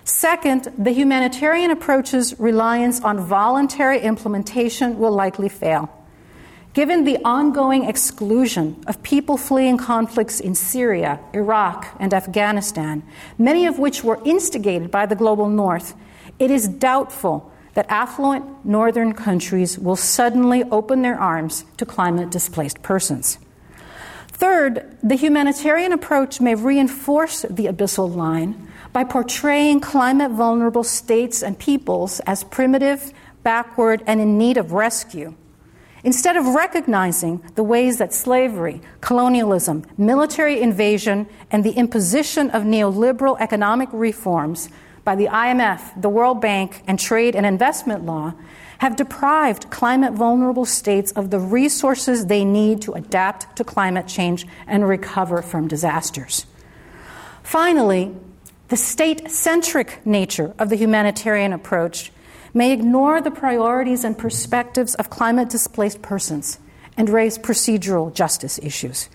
[0.05, 5.89] Second, the humanitarian approach's reliance on voluntary implementation will likely fail.
[6.73, 13.03] Given the ongoing exclusion of people fleeing conflicts in Syria, Iraq, and Afghanistan,
[13.39, 15.95] many of which were instigated by the global north,
[16.39, 22.83] it is doubtful that affluent northern countries will suddenly open their arms to climate displaced
[22.83, 23.39] persons.
[24.29, 31.59] Third, the humanitarian approach may reinforce the abyssal line by portraying climate vulnerable states and
[31.59, 35.35] peoples as primitive, backward, and in need of rescue.
[36.03, 43.39] Instead of recognizing the ways that slavery, colonialism, military invasion, and the imposition of neoliberal
[43.39, 44.71] economic reforms
[45.05, 48.35] by the IMF, the World Bank, and trade and investment law
[48.79, 54.47] have deprived climate vulnerable states of the resources they need to adapt to climate change
[54.67, 56.47] and recover from disasters.
[57.43, 58.15] Finally,
[58.69, 62.13] the state centric nature of the humanitarian approach
[62.55, 66.59] may ignore the priorities and perspectives of climate displaced persons
[66.97, 69.09] and raise procedural justice issues.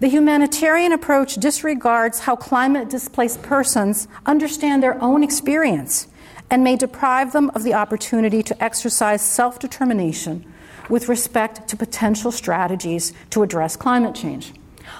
[0.00, 6.08] The humanitarian approach disregards how climate displaced persons understand their own experience
[6.50, 10.44] and may deprive them of the opportunity to exercise self determination
[10.88, 14.52] with respect to potential strategies to address climate change.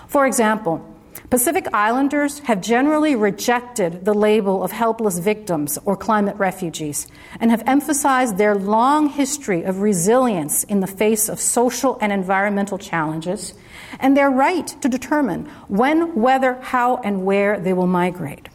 [0.07, 0.91] For example,
[1.29, 7.09] Pacific Islanders have generally rejected the label of helpless victims or climate refugees
[7.41, 12.79] and have emphasized their long history of resilience in the face of social and environmental
[12.79, 13.55] challenges
[13.99, 18.49] and their right to determine when, whether, how, and where they will migrate.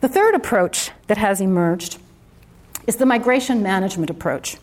[0.00, 1.98] The third approach that has emerged
[2.86, 4.56] is the migration management approach.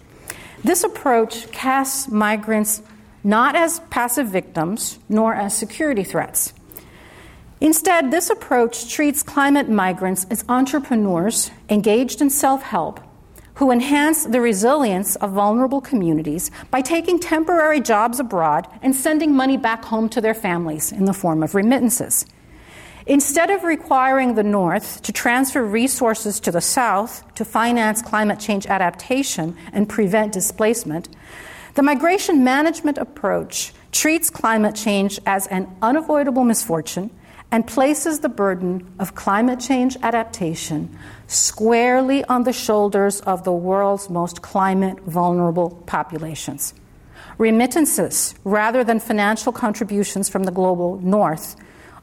[0.63, 2.82] This approach casts migrants
[3.23, 6.54] not as passive victims nor as security threats.
[7.60, 13.00] Instead, this approach treats climate migrants as entrepreneurs engaged in self help
[13.57, 19.57] who enhance the resilience of vulnerable communities by taking temporary jobs abroad and sending money
[19.57, 22.25] back home to their families in the form of remittances.
[23.07, 28.67] Instead of requiring the North to transfer resources to the South to finance climate change
[28.67, 31.09] adaptation and prevent displacement,
[31.73, 37.09] the migration management approach treats climate change as an unavoidable misfortune
[37.51, 40.95] and places the burden of climate change adaptation
[41.27, 46.73] squarely on the shoulders of the world's most climate vulnerable populations.
[47.37, 51.55] Remittances, rather than financial contributions from the global north,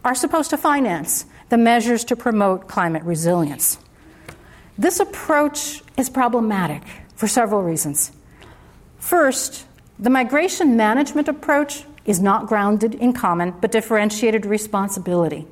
[0.04, 3.78] are supposed to finance the measures to promote climate resilience.
[4.76, 6.82] This approach is problematic
[7.16, 8.12] for several reasons.
[8.98, 9.66] First,
[9.98, 15.46] the migration management approach is not grounded in common but differentiated responsibility,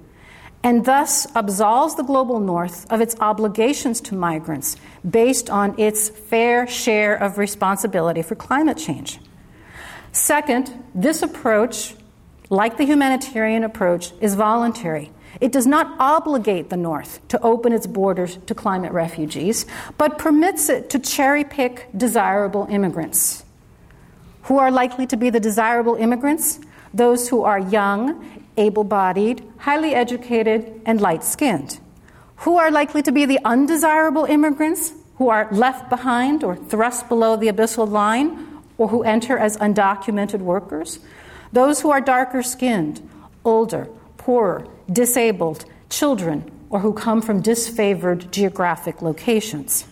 [0.64, 4.77] and thus absolves the global north of its obligations to migrants
[5.09, 9.18] based on its fair share of responsibility for climate change.
[10.12, 11.94] Second, this approach,
[12.51, 15.11] like the humanitarian approach, is voluntary.
[15.40, 19.66] It does not obligate the North to open its borders to climate refugees,
[19.98, 23.44] but permits it to cherry pick desirable immigrants.
[24.42, 26.61] Who are likely to be the desirable immigrants?
[26.92, 31.78] Those who are young, able bodied, highly educated, and light skinned.
[32.38, 37.36] Who are likely to be the undesirable immigrants who are left behind or thrust below
[37.36, 40.98] the abyssal line or who enter as undocumented workers?
[41.52, 43.08] Those who are darker skinned,
[43.44, 49.84] older, poorer, disabled, children, or who come from disfavored geographic locations.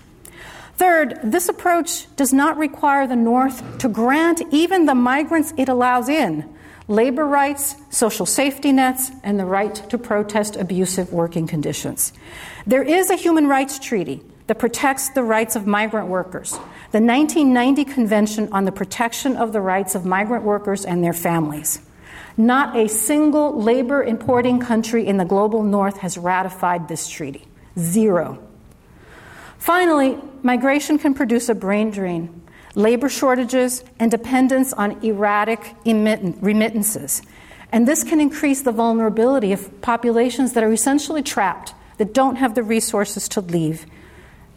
[0.76, 6.08] Third, this approach does not require the North to grant even the migrants it allows
[6.08, 6.48] in
[6.90, 12.12] labor rights, social safety nets, and the right to protest abusive working conditions.
[12.66, 16.50] There is a human rights treaty that protects the rights of migrant workers,
[16.90, 21.80] the 1990 Convention on the Protection of the Rights of Migrant Workers and Their Families.
[22.36, 27.46] Not a single labor importing country in the global north has ratified this treaty.
[27.78, 28.42] Zero.
[29.58, 32.39] Finally, migration can produce a brain drain,
[32.74, 37.22] labor shortages, and dependence on erratic remittances.
[37.72, 42.54] And this can increase the vulnerability of populations that are essentially trapped, that don't have
[42.54, 43.86] the resources to leave,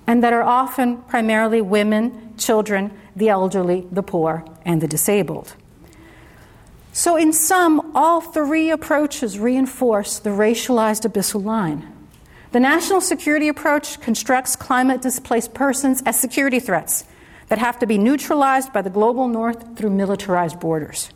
[0.07, 5.55] and that are often primarily women, children, the elderly, the poor, and the disabled.
[6.91, 11.89] So, in sum, all three approaches reinforce the racialized abyssal line.
[12.51, 17.03] The national security approach constructs climate displaced persons as security threats
[17.53, 21.11] that have to be neutralized by the global north through militarized borders.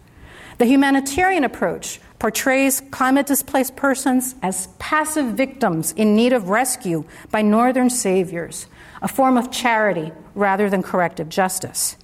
[0.59, 7.41] The humanitarian approach portrays climate displaced persons as passive victims in need of rescue by
[7.41, 8.67] northern saviors,
[9.01, 11.97] a form of charity rather than corrective justice.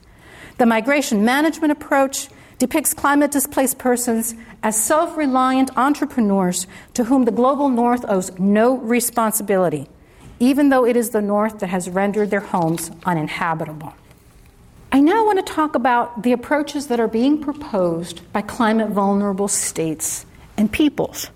[0.58, 2.28] The migration management approach
[2.58, 6.66] depicts climate displaced persons as self reliant entrepreneurs
[6.96, 9.88] to whom the global north owes no responsibility,
[10.40, 13.94] even though it is the north that has rendered their homes uninhabitable.
[14.94, 19.48] I now want to talk about the approaches that are being proposed by climate vulnerable
[19.48, 21.32] states and peoples.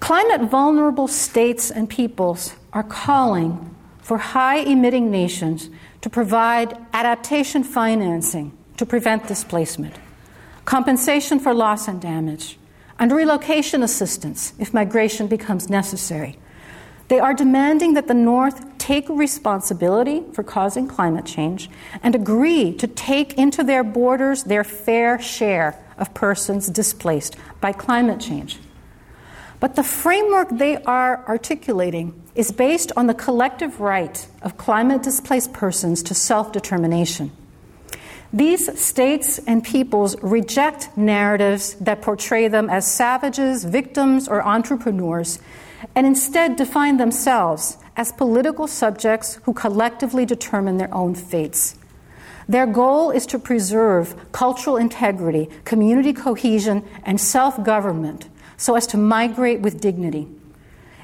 [0.00, 5.68] Climate vulnerable states and peoples are calling for high emitting nations
[6.00, 9.94] to provide adaptation financing to prevent displacement,
[10.64, 12.58] compensation for loss and damage,
[12.98, 16.38] and relocation assistance if migration becomes necessary.
[17.08, 21.70] They are demanding that the North take responsibility for causing climate change
[22.02, 28.18] and agree to take into their borders their fair share of persons displaced by climate
[28.18, 28.58] change.
[29.60, 35.52] But the framework they are articulating is based on the collective right of climate displaced
[35.52, 37.30] persons to self determination.
[38.32, 45.38] These states and peoples reject narratives that portray them as savages, victims, or entrepreneurs,
[45.94, 51.76] and instead define themselves as political subjects who collectively determine their own fates.
[52.48, 58.96] Their goal is to preserve cultural integrity, community cohesion, and self government so as to
[58.96, 60.28] migrate with dignity.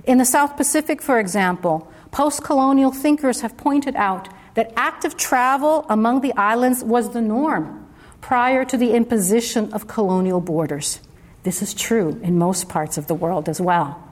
[0.04, 5.84] In the South Pacific, for example, post colonial thinkers have pointed out that active travel
[5.88, 7.86] among the islands was the norm
[8.20, 11.00] prior to the imposition of colonial borders.
[11.42, 14.07] This is true in most parts of the world as well.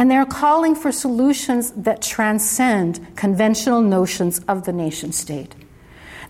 [0.00, 5.54] And they're calling for solutions that transcend conventional notions of the nation state.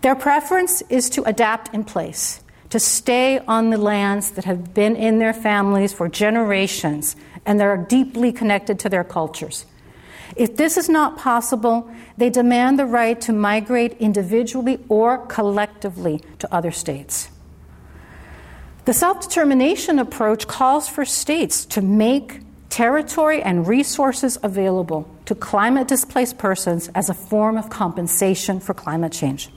[0.01, 2.41] Their preference is to adapt in place,
[2.71, 7.15] to stay on the lands that have been in their families for generations
[7.47, 9.67] and that are deeply connected to their cultures.
[10.35, 16.53] If this is not possible, they demand the right to migrate individually or collectively to
[16.53, 17.31] other states.
[18.85, 22.41] The self determination approach calls for states to make
[22.71, 29.13] territory and resources available to climate displaced persons as a form of compensation for climate
[29.13, 29.51] change.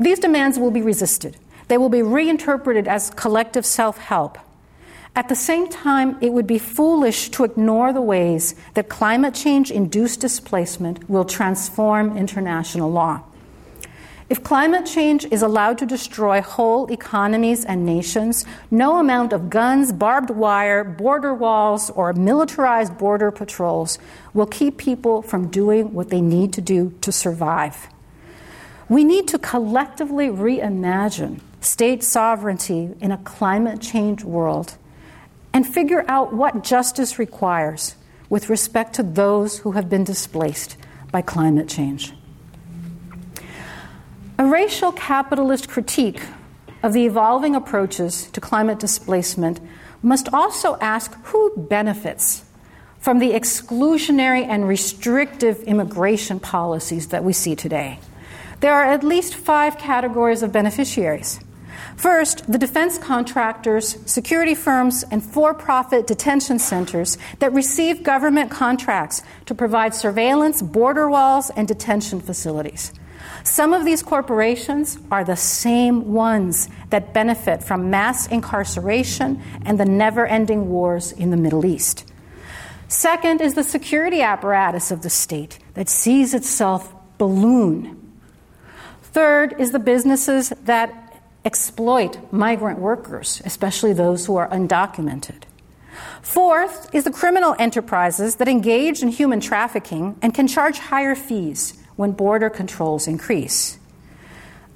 [0.00, 1.36] These demands will be resisted.
[1.68, 4.38] They will be reinterpreted as collective self help
[5.14, 9.70] at the same time, it would be foolish to ignore the ways that climate change
[9.70, 13.22] induced displacement will transform international law.
[14.32, 19.92] If climate change is allowed to destroy whole economies and nations, no amount of guns,
[19.92, 23.98] barbed wire, border walls, or militarized border patrols
[24.32, 27.88] will keep people from doing what they need to do to survive.
[28.88, 34.78] We need to collectively reimagine state sovereignty in a climate change world
[35.52, 37.96] and figure out what justice requires
[38.30, 40.78] with respect to those who have been displaced
[41.10, 42.14] by climate change.
[44.52, 46.20] Racial capitalist critique
[46.82, 49.60] of the evolving approaches to climate displacement
[50.02, 52.44] must also ask who benefits
[52.98, 57.98] from the exclusionary and restrictive immigration policies that we see today.
[58.60, 61.40] There are at least five categories of beneficiaries.
[61.96, 69.22] First, the defense contractors, security firms, and for profit detention centers that receive government contracts
[69.46, 72.92] to provide surveillance, border walls, and detention facilities.
[73.44, 79.84] Some of these corporations are the same ones that benefit from mass incarceration and the
[79.84, 82.10] never ending wars in the Middle East.
[82.88, 87.98] Second is the security apparatus of the state that sees itself balloon.
[89.02, 95.42] Third is the businesses that exploit migrant workers, especially those who are undocumented.
[96.20, 101.81] Fourth is the criminal enterprises that engage in human trafficking and can charge higher fees
[101.96, 103.78] when border controls increase.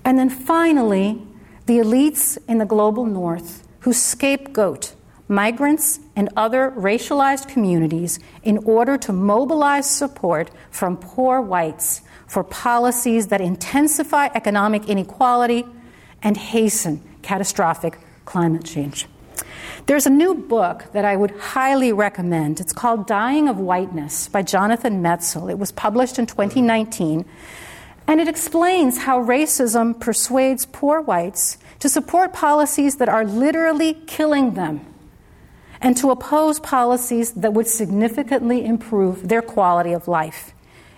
[0.05, 1.23] And then finally,
[1.67, 4.95] the elites in the global north who scapegoat
[5.29, 13.29] migrants and other racialized communities in order to mobilize support from poor whites for policies
[13.29, 15.65] that intensify economic inequality
[16.23, 19.07] and hasten catastrophic climate change.
[19.87, 22.61] There's a new book that I would highly recommend.
[22.61, 25.51] It's called Dying of Whiteness by Jonathan Metzl.
[25.51, 27.25] It was published in 2019,
[28.09, 34.55] and it explains how racism persuades poor whites to support policies that are literally killing
[34.55, 34.85] them
[35.81, 40.53] and to oppose policies that would significantly improve their quality of life,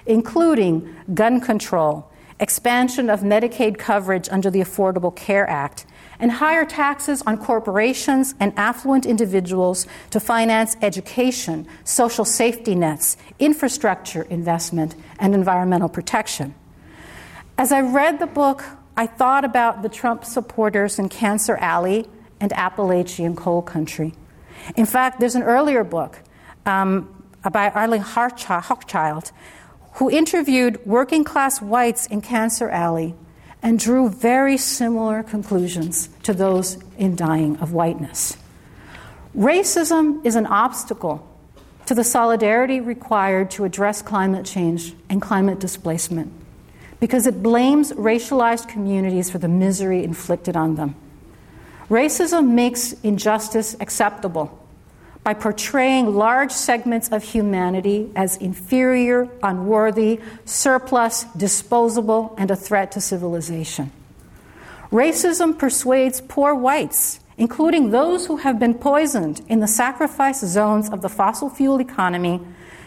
[0.06, 2.08] including gun control
[2.40, 5.84] expansion of Medicaid coverage under the Affordable Care Act,
[6.20, 14.22] and higher taxes on corporations and affluent individuals to finance education, social safety nets, infrastructure
[14.22, 16.54] investment, and environmental protection.
[17.56, 18.64] As I read the book,
[18.96, 22.08] I thought about the Trump supporters in Cancer Alley
[22.40, 24.14] and Appalachian coal country.
[24.76, 26.18] In fact, there's an earlier book
[26.66, 27.14] um,
[27.50, 29.32] by Arlie Hochschild
[29.94, 33.14] who interviewed working class whites in Cancer Alley
[33.62, 38.36] and drew very similar conclusions to those in Dying of Whiteness.
[39.36, 41.26] Racism is an obstacle
[41.86, 46.32] to the solidarity required to address climate change and climate displacement
[47.00, 50.94] because it blames racialized communities for the misery inflicted on them.
[51.88, 54.67] Racism makes injustice acceptable
[55.28, 62.98] by portraying large segments of humanity as inferior, unworthy, surplus, disposable, and a threat to
[62.98, 63.92] civilization.
[64.90, 71.02] Racism persuades poor whites, including those who have been poisoned in the sacrifice zones of
[71.02, 72.40] the fossil fuel economy,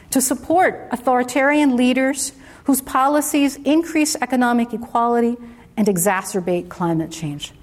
[0.10, 2.34] to support authoritarian leaders
[2.64, 5.38] whose policies increase economic equality
[5.78, 7.54] and exacerbate climate change.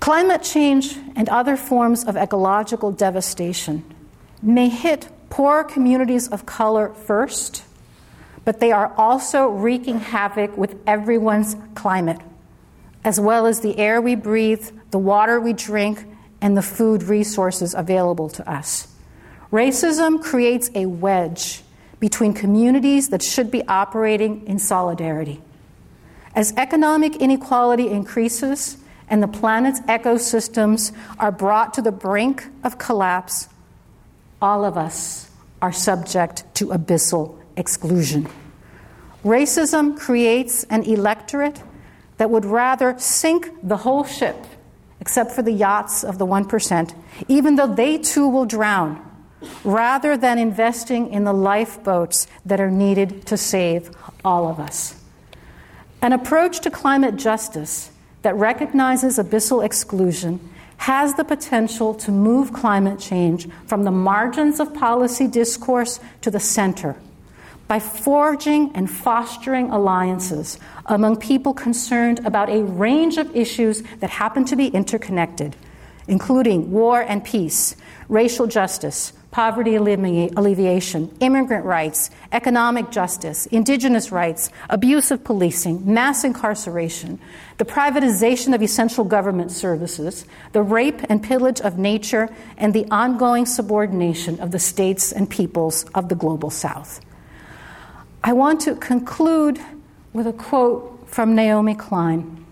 [0.00, 3.84] Climate change and other forms of ecological devastation
[4.42, 7.64] may hit poor communities of color first,
[8.44, 12.20] but they are also wreaking havoc with everyone's climate,
[13.04, 16.04] as well as the air we breathe, the water we drink,
[16.40, 18.88] and the food resources available to us.
[19.50, 21.62] Racism creates a wedge
[21.98, 25.40] between communities that should be operating in solidarity.
[26.34, 28.76] As economic inequality increases,
[29.08, 33.48] and the planet's ecosystems are brought to the brink of collapse,
[34.40, 35.30] all of us
[35.62, 38.28] are subject to abyssal exclusion.
[39.24, 41.62] Racism creates an electorate
[42.18, 44.36] that would rather sink the whole ship,
[45.00, 46.94] except for the yachts of the 1%,
[47.28, 49.02] even though they too will drown,
[49.64, 53.90] rather than investing in the lifeboats that are needed to save
[54.24, 55.00] all of us.
[56.02, 57.90] An approach to climate justice
[58.26, 60.40] that recognizes abyssal exclusion
[60.78, 66.40] has the potential to move climate change from the margins of policy discourse to the
[66.40, 66.96] center
[67.68, 74.44] by forging and fostering alliances among people concerned about a range of issues that happen
[74.44, 75.54] to be interconnected,
[76.08, 77.76] including war and peace,
[78.08, 87.18] racial justice, poverty alleviation, immigrant rights, economic justice, indigenous rights, abuse of policing, mass incarceration,
[87.58, 93.44] the privatization of essential government services, the rape and pillage of nature, and the ongoing
[93.44, 97.00] subordination of the states and peoples of the global south.
[98.24, 99.60] I want to conclude
[100.14, 102.45] with a quote from Naomi Klein.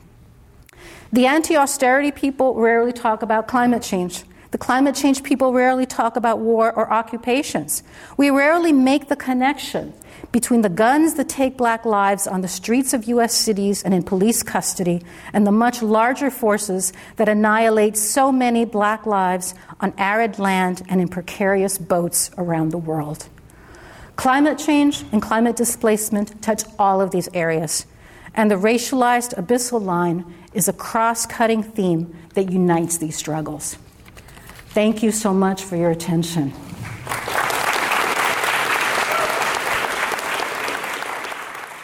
[1.15, 4.25] The anti austerity people rarely talk about climate change.
[4.51, 7.85] The climate change people rarely talk about war or occupations.
[8.17, 9.95] We rarely make the connection
[10.33, 13.33] between the guns that take black lives on the streets of U.S.
[13.33, 19.07] cities and in police custody and the much larger forces that annihilate so many black
[19.07, 23.29] lives on arid land and in precarious boats around the world.
[24.17, 27.87] Climate change and climate displacement touch all of these areas,
[28.35, 33.77] and the racialized abyssal line is a cross cutting theme that unites these struggles.
[34.69, 36.53] Thank you so much for your attention.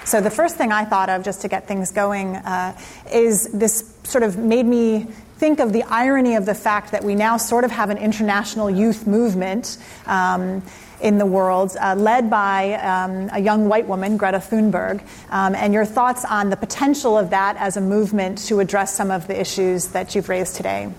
[0.04, 2.76] So, the first thing I thought of, just to get things going, uh,
[3.12, 5.06] is this sort of made me
[5.40, 8.68] think of the irony of the fact that we now sort of have an international
[8.70, 9.78] youth movement.
[10.06, 10.62] Um,
[11.00, 15.72] in the world, uh, led by um, a young white woman, Greta Thunberg, um, and
[15.72, 19.40] your thoughts on the potential of that as a movement to address some of the
[19.40, 20.92] issues that you've raised today.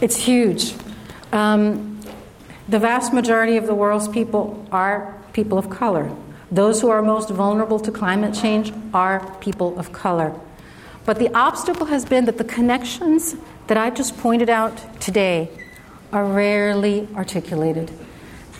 [0.00, 0.74] It's huge.
[1.32, 2.00] Um,
[2.68, 6.14] the vast majority of the world's people are people of color.
[6.52, 10.32] Those who are most vulnerable to climate change are people of color.
[11.04, 13.36] But the obstacle has been that the connections
[13.66, 15.50] that I've just pointed out today
[16.12, 17.90] are rarely articulated.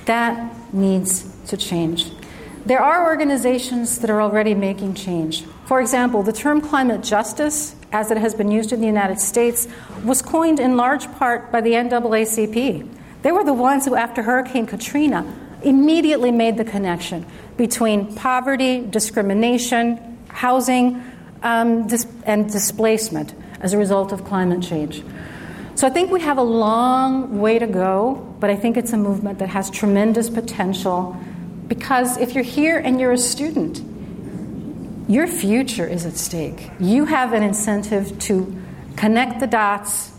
[0.06, 2.10] That needs to change.
[2.66, 5.44] There are organizations that are already making change.
[5.66, 9.68] For example, the term climate justice, as it has been used in the United States,
[10.02, 12.88] was coined in large part by the NAACP.
[13.22, 15.24] They were the ones who, after Hurricane Katrina,
[15.62, 17.24] immediately made the connection
[17.56, 21.02] between poverty, discrimination, housing,
[21.44, 25.04] um, dis- and displacement as a result of climate change.
[25.76, 28.96] So I think we have a long way to go, but I think it's a
[28.96, 31.16] movement that has tremendous potential
[31.68, 33.82] because if you're here and you're a student,
[35.08, 36.70] your future is at stake.
[36.78, 38.56] You have an incentive to
[38.96, 40.12] connect the dots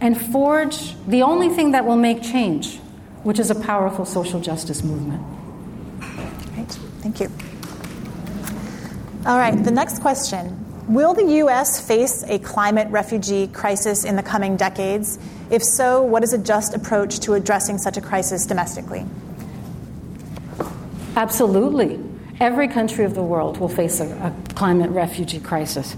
[0.00, 2.78] and forge the only thing that will make change,
[3.22, 5.22] which is a powerful social justice movement.
[6.54, 6.70] Great,
[7.00, 7.30] thank you.
[9.26, 10.63] All right, the next question.
[10.88, 11.80] Will the U.S.
[11.80, 15.18] face a climate refugee crisis in the coming decades?
[15.50, 19.06] If so, what is a just approach to addressing such a crisis domestically?
[21.16, 22.00] Absolutely.
[22.38, 25.94] Every country of the world will face a, a climate refugee crisis.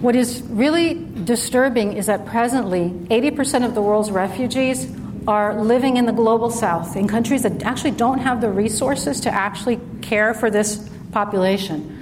[0.00, 0.94] What is really
[1.24, 4.90] disturbing is that presently 80% of the world's refugees
[5.26, 9.30] are living in the global south, in countries that actually don't have the resources to
[9.30, 11.93] actually care for this population.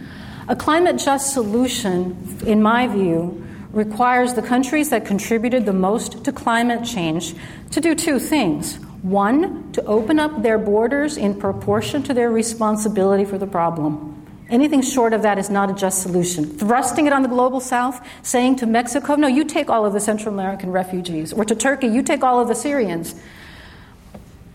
[0.48, 6.32] A climate just solution, in my view, requires the countries that contributed the most to
[6.32, 7.34] climate change
[7.70, 8.76] to do two things.
[9.02, 14.18] One, to open up their borders in proportion to their responsibility for the problem.
[14.50, 16.44] Anything short of that is not a just solution.
[16.44, 20.00] Thrusting it on the global south, saying to Mexico, no, you take all of the
[20.00, 23.14] Central American refugees, or to Turkey, you take all of the Syrians.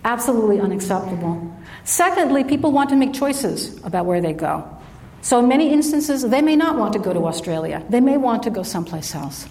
[0.06, 1.54] Absolutely unacceptable.
[1.84, 4.77] Secondly, people want to make choices about where they go.
[5.22, 8.44] So, in many instances, they may not want to go to Australia, they may want
[8.44, 9.48] to go someplace else.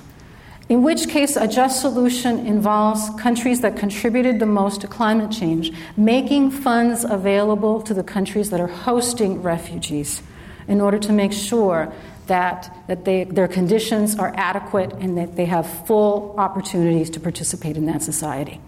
[0.68, 5.72] In which case, a just solution involves countries that contributed the most to climate change
[5.96, 10.22] making funds available to the countries that are hosting refugees
[10.66, 11.92] in order to make sure
[12.26, 17.76] that, that they, their conditions are adequate and that they have full opportunities to participate
[17.76, 18.60] in that society.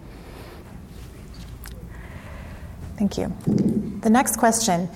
[2.96, 3.34] Thank you.
[4.00, 4.88] The next question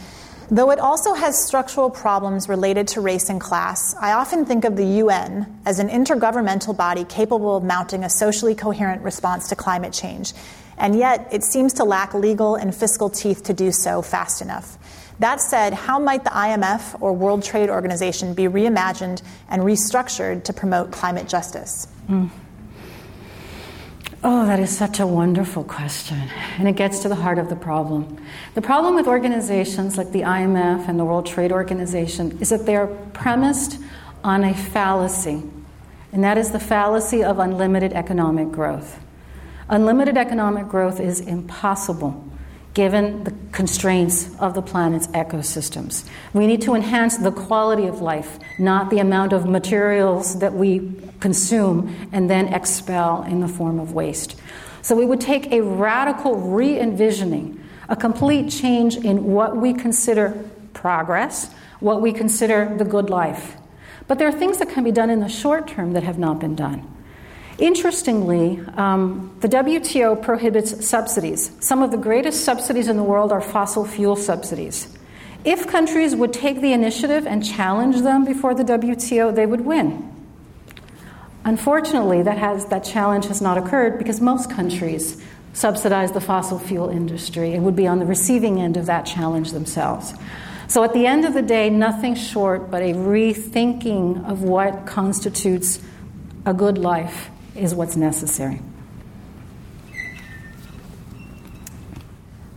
[0.52, 4.76] Though it also has structural problems related to race and class, I often think of
[4.76, 9.94] the UN as an intergovernmental body capable of mounting a socially coherent response to climate
[9.94, 10.34] change,
[10.76, 14.76] and yet it seems to lack legal and fiscal teeth to do so fast enough.
[15.20, 20.52] That said, how might the IMF or World Trade Organization be reimagined and restructured to
[20.52, 21.88] promote climate justice?
[22.10, 22.28] Mm.
[24.24, 26.16] Oh, that is such a wonderful question.
[26.56, 28.24] And it gets to the heart of the problem.
[28.54, 32.76] The problem with organizations like the IMF and the World Trade Organization is that they
[32.76, 33.80] are premised
[34.22, 35.42] on a fallacy,
[36.12, 39.00] and that is the fallacy of unlimited economic growth.
[39.68, 42.31] Unlimited economic growth is impossible
[42.74, 46.08] given the constraints of the planet's ecosystems.
[46.32, 50.92] We need to enhance the quality of life, not the amount of materials that we
[51.20, 54.36] consume and then expel in the form of waste.
[54.80, 60.42] So we would take a radical re envisioning, a complete change in what we consider
[60.72, 63.56] progress, what we consider the good life.
[64.08, 66.40] But there are things that can be done in the short term that have not
[66.40, 66.88] been done.
[67.62, 71.52] Interestingly, um, the WTO prohibits subsidies.
[71.60, 74.88] Some of the greatest subsidies in the world are fossil fuel subsidies.
[75.44, 80.12] If countries would take the initiative and challenge them before the WTO, they would win.
[81.44, 86.88] Unfortunately, that, has, that challenge has not occurred because most countries subsidize the fossil fuel
[86.88, 90.14] industry and would be on the receiving end of that challenge themselves.
[90.66, 95.78] So, at the end of the day, nothing short but a rethinking of what constitutes
[96.44, 98.60] a good life is what's necessary.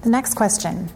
[0.02, 0.90] The next question.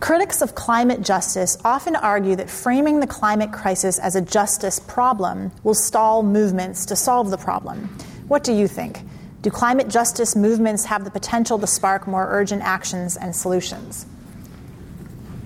[0.00, 5.50] Critics of climate justice often argue that framing the climate crisis as a justice problem
[5.62, 7.88] will stall movements to solve the problem.
[8.28, 9.00] What do you think?
[9.42, 14.06] Do climate justice movements have the potential to spark more urgent actions and solutions?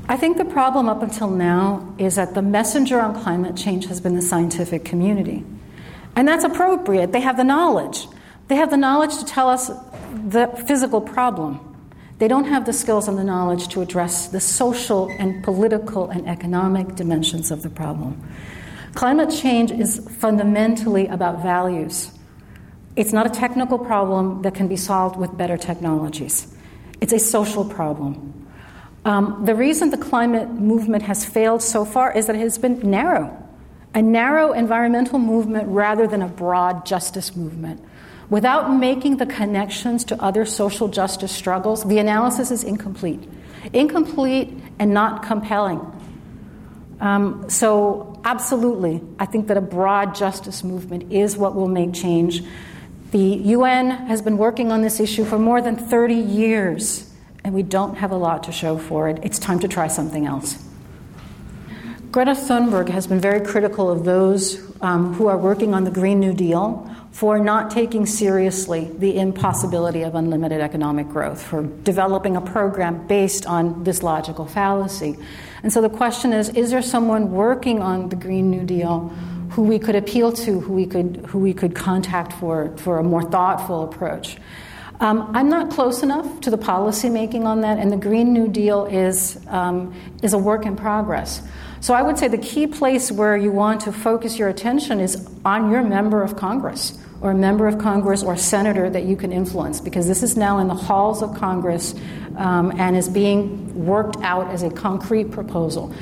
[0.08, 4.00] I think the problem up until now is that the messenger on climate change has
[4.00, 5.44] been the scientific community.
[6.16, 7.12] And that's appropriate.
[7.12, 8.06] They have the knowledge.
[8.48, 9.70] They have the knowledge to tell us
[10.28, 11.64] the physical problem.
[12.18, 16.26] They don't have the skills and the knowledge to address the social and political and
[16.26, 18.20] economic dimensions of the problem.
[18.94, 22.10] Climate change is fundamentally about values.
[22.96, 26.52] It's not a technical problem that can be solved with better technologies.
[27.00, 28.34] It's a social problem.
[29.04, 32.90] Um, the reason the climate movement has failed so far is that it has been
[32.90, 33.47] narrow
[33.98, 37.84] a narrow environmental movement rather than a broad justice movement.
[38.30, 43.28] Without making the connections to other social justice struggles, the analysis is incomplete.
[43.72, 45.80] Incomplete and not compelling.
[47.00, 52.44] Um, so, absolutely, I think that a broad justice movement is what will make change.
[53.10, 57.64] The UN has been working on this issue for more than 30 years, and we
[57.64, 59.18] don't have a lot to show for it.
[59.24, 60.67] It's time to try something else.
[62.10, 66.18] Greta Thunberg has been very critical of those um, who are working on the Green
[66.18, 72.40] New Deal for not taking seriously the impossibility of unlimited economic growth, for developing a
[72.40, 75.18] program based on this logical fallacy.
[75.62, 79.08] And so the question is is there someone working on the Green New Deal
[79.50, 83.04] who we could appeal to, who we could, who we could contact for, for a
[83.04, 84.38] more thoughtful approach?
[85.00, 88.86] Um, I'm not close enough to the policymaking on that, and the Green New Deal
[88.86, 91.42] is, um, is a work in progress.
[91.80, 95.28] So I would say the key place where you want to focus your attention is
[95.44, 99.32] on your member of Congress or a member of Congress or senator that you can
[99.32, 101.94] influence because this is now in the halls of Congress
[102.36, 105.92] um, and is being worked out as a concrete proposal.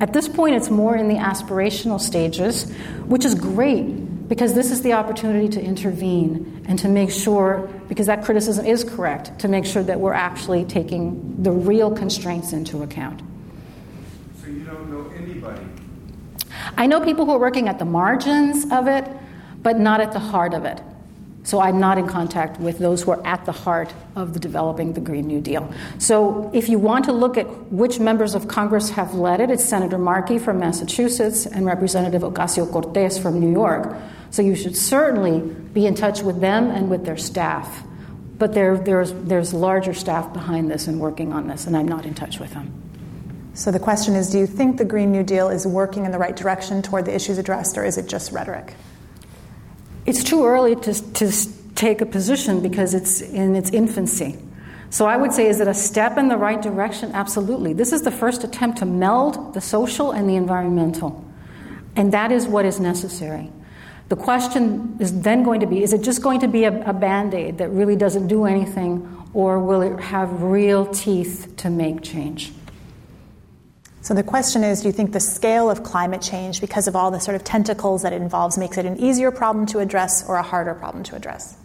[0.00, 2.70] At this point, it's more in the aspirational stages,
[3.06, 8.06] which is great because this is the opportunity to intervene and to make sure, because
[8.06, 12.82] that criticism is correct, to make sure that we're actually taking the real constraints into
[12.82, 13.22] account.
[14.42, 15.62] So you don't know anybody?
[16.76, 19.06] I know people who are working at the margins of it
[19.66, 20.80] but not at the heart of it.
[21.42, 24.92] So I'm not in contact with those who are at the heart of the developing
[24.92, 25.72] the Green New Deal.
[25.98, 29.64] So if you want to look at which members of Congress have led it, it's
[29.64, 33.96] Senator Markey from Massachusetts and Representative Ocasio Cortez from New York.
[34.30, 37.84] So you should certainly be in touch with them and with their staff.
[38.38, 42.06] But there, there's, there's larger staff behind this and working on this, and I'm not
[42.06, 42.85] in touch with them.
[43.56, 46.18] So the question is do you think the Green New Deal is working in the
[46.18, 48.74] right direction toward the issues addressed, or is it just rhetoric?
[50.04, 51.32] It's too early to, to
[51.74, 54.38] take a position because it's in its infancy.
[54.90, 57.12] So I would say, is it a step in the right direction?
[57.12, 57.72] Absolutely.
[57.72, 61.24] This is the first attempt to meld the social and the environmental.
[61.96, 63.50] And that is what is necessary.
[64.10, 66.92] The question is then going to be is it just going to be a, a
[66.92, 72.02] band aid that really doesn't do anything, or will it have real teeth to make
[72.02, 72.52] change?
[74.06, 77.10] So the question is do you think the scale of climate change, because of all
[77.10, 80.36] the sort of tentacles that it involves, makes it an easier problem to address or
[80.36, 81.56] a harder problem to address?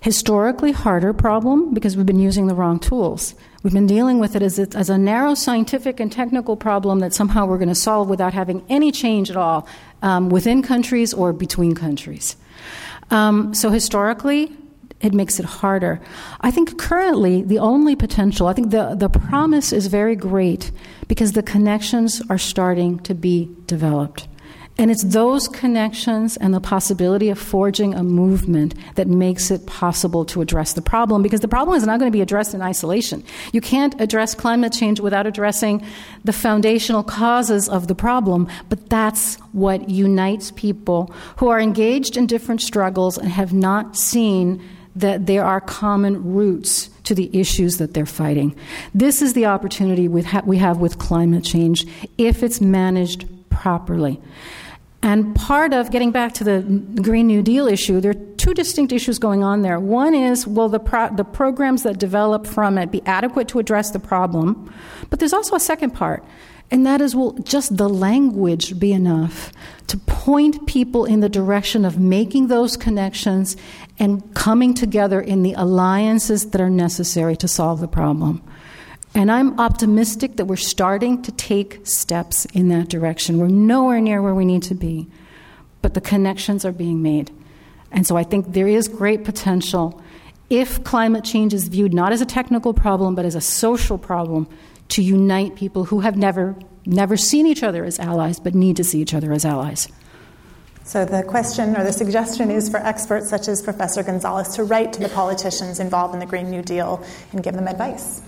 [0.00, 3.36] Historically, harder problem because we've been using the wrong tools.
[3.62, 7.14] We've been dealing with it as, a, as a narrow scientific and technical problem that
[7.14, 9.68] somehow we're going to solve without having any change at all
[10.02, 12.34] um, within countries or between countries.
[13.12, 14.50] Um, so, historically,
[15.00, 16.00] it makes it harder.
[16.40, 20.70] I think currently the only potential, I think the, the promise is very great
[21.08, 24.28] because the connections are starting to be developed.
[24.78, 30.26] And it's those connections and the possibility of forging a movement that makes it possible
[30.26, 33.24] to address the problem because the problem is not going to be addressed in isolation.
[33.52, 35.82] You can't address climate change without addressing
[36.24, 42.26] the foundational causes of the problem, but that's what unites people who are engaged in
[42.26, 44.62] different struggles and have not seen
[44.96, 48.56] that there are common roots to the issues that they're fighting.
[48.94, 50.22] This is the opportunity we
[50.58, 51.86] have with climate change
[52.18, 54.20] if it's managed properly.
[55.02, 56.62] And part of getting back to the
[57.00, 59.78] Green New Deal issue, there are two distinct issues going on there.
[59.78, 63.90] One is will the, pro- the programs that develop from it be adequate to address
[63.90, 64.72] the problem?
[65.10, 66.24] But there's also a second part.
[66.70, 69.52] And that is, will just the language be enough
[69.86, 73.56] to point people in the direction of making those connections
[73.98, 78.42] and coming together in the alliances that are necessary to solve the problem?
[79.14, 83.38] And I'm optimistic that we're starting to take steps in that direction.
[83.38, 85.08] We're nowhere near where we need to be,
[85.80, 87.30] but the connections are being made.
[87.90, 90.02] And so I think there is great potential
[90.50, 94.46] if climate change is viewed not as a technical problem, but as a social problem
[94.88, 98.84] to unite people who have never, never seen each other as allies, but need to
[98.84, 99.88] see each other as allies.
[100.86, 104.92] So, the question or the suggestion is for experts such as Professor Gonzalez to write
[104.92, 108.22] to the politicians involved in the Green New Deal and give them advice.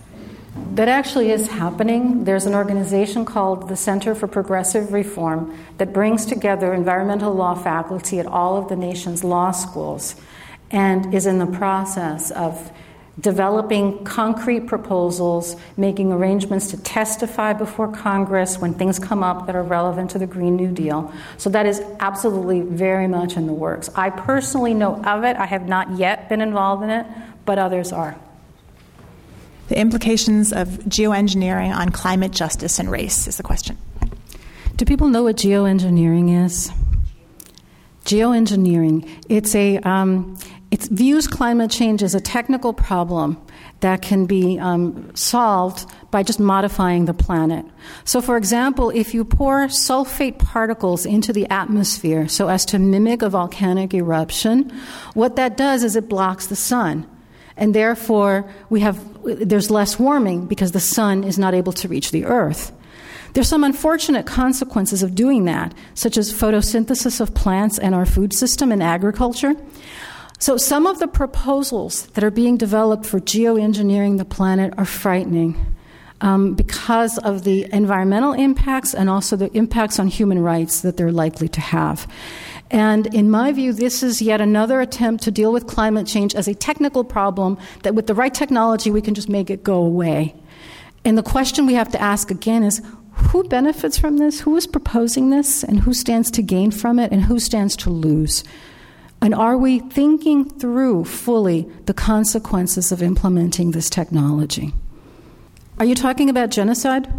[0.75, 2.25] That actually is happening.
[2.25, 8.19] There's an organization called the Center for Progressive Reform that brings together environmental law faculty
[8.19, 10.17] at all of the nation's law schools
[10.73, 12.73] and is in the process of
[13.21, 19.62] developing concrete proposals, making arrangements to testify before Congress when things come up that are
[19.62, 21.12] relevant to the Green New Deal.
[21.37, 23.91] So that is absolutely very much in the works.
[23.95, 25.37] I personally know of it.
[25.37, 27.07] I have not yet been involved in it,
[27.45, 28.16] but others are.
[29.69, 33.77] The implications of geoengineering on climate justice and race is the question.
[34.77, 36.71] Do people know what geoengineering is?
[38.05, 40.39] Geoengineering, it's a um,
[40.71, 43.41] it views climate change as a technical problem
[43.81, 47.64] that can be um, solved by just modifying the planet.
[48.05, 53.23] So, for example, if you pour sulfate particles into the atmosphere so as to mimic
[53.23, 54.71] a volcanic eruption,
[55.14, 57.09] what that does is it blocks the sun.
[57.57, 62.11] And therefore, we have, there's less warming because the sun is not able to reach
[62.11, 62.73] the earth.
[63.33, 68.33] There's some unfortunate consequences of doing that, such as photosynthesis of plants and our food
[68.33, 69.55] system and agriculture.
[70.41, 75.74] So, some of the proposals that are being developed for geoengineering the planet are frightening
[76.20, 81.12] um, because of the environmental impacts and also the impacts on human rights that they're
[81.12, 82.07] likely to have.
[82.70, 86.47] And in my view, this is yet another attempt to deal with climate change as
[86.47, 90.34] a technical problem that, with the right technology, we can just make it go away.
[91.05, 92.82] And the question we have to ask again is
[93.12, 97.11] who benefits from this, who is proposing this, and who stands to gain from it,
[97.11, 98.45] and who stands to lose.
[99.21, 104.73] And are we thinking through fully the consequences of implementing this technology?
[105.79, 107.12] Are you talking about genocide?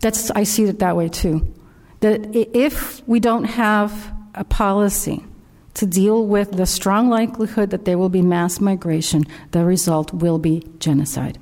[0.00, 1.52] That's, I see it that way too.
[2.00, 5.24] That if we don't have a policy
[5.74, 10.38] to deal with the strong likelihood that there will be mass migration, the result will
[10.38, 11.38] be genocide.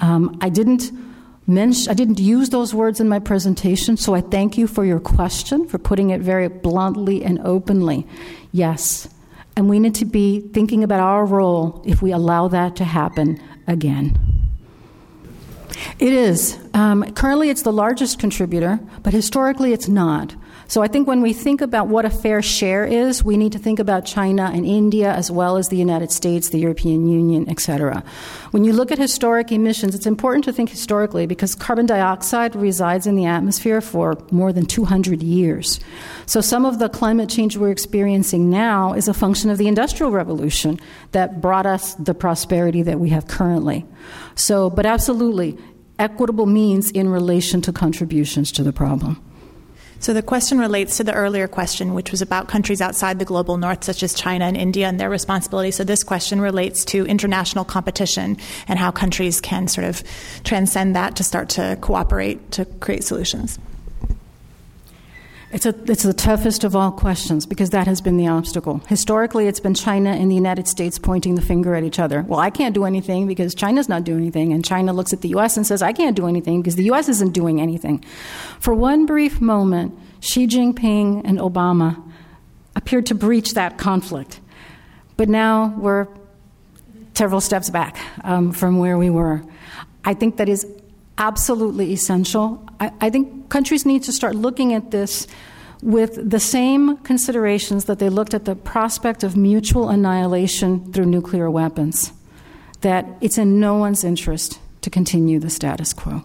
[0.00, 0.90] Um, I didn't
[1.48, 5.66] I didn't use those words in my presentation, so I thank you for your question,
[5.66, 8.06] for putting it very bluntly and openly.
[8.52, 9.08] Yes,
[9.56, 13.42] and we need to be thinking about our role if we allow that to happen
[13.66, 14.18] again.
[15.98, 16.58] It is.
[16.74, 20.34] Um, currently, it's the largest contributor, but historically, it's not.
[20.72, 23.58] So I think when we think about what a fair share is, we need to
[23.58, 28.02] think about China and India as well as the United States, the European Union, etc.
[28.52, 33.06] When you look at historic emissions, it's important to think historically because carbon dioxide resides
[33.06, 35.78] in the atmosphere for more than 200 years.
[36.24, 40.10] So some of the climate change we're experiencing now is a function of the industrial
[40.10, 43.84] revolution that brought us the prosperity that we have currently.
[44.36, 45.58] So, but absolutely,
[45.98, 49.22] equitable means in relation to contributions to the problem.
[50.02, 53.56] So the question relates to the earlier question, which was about countries outside the global
[53.56, 55.70] north, such as China and India, and their responsibility.
[55.70, 58.36] So this question relates to international competition
[58.66, 60.02] and how countries can sort of
[60.42, 63.60] transcend that to start to cooperate to create solutions.
[65.52, 68.80] It's, a, it's the toughest of all questions because that has been the obstacle.
[68.88, 72.22] Historically, it's been China and the United States pointing the finger at each other.
[72.22, 75.28] Well, I can't do anything because China's not doing anything, and China looks at the
[75.28, 75.58] U.S.
[75.58, 77.10] and says, I can't do anything because the U.S.
[77.10, 78.02] isn't doing anything.
[78.60, 82.02] For one brief moment, Xi Jinping and Obama
[82.74, 84.40] appeared to breach that conflict.
[85.18, 86.08] But now we're
[87.12, 89.42] several steps back um, from where we were.
[90.02, 90.66] I think that is
[91.18, 92.66] absolutely essential.
[92.80, 95.26] I, I think countries need to start looking at this
[95.82, 101.50] with the same considerations that they looked at the prospect of mutual annihilation through nuclear
[101.50, 102.12] weapons,
[102.82, 106.24] that it's in no one's interest to continue the status quo.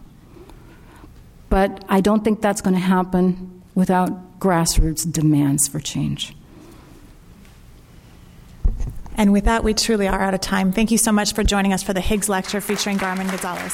[1.50, 6.36] But I don't think that's going to happen without grassroots demands for change.
[9.16, 10.72] And with that, we truly are out of time.
[10.72, 13.74] Thank you so much for joining us for the Higgs Lecture featuring Carmen Gonzalez.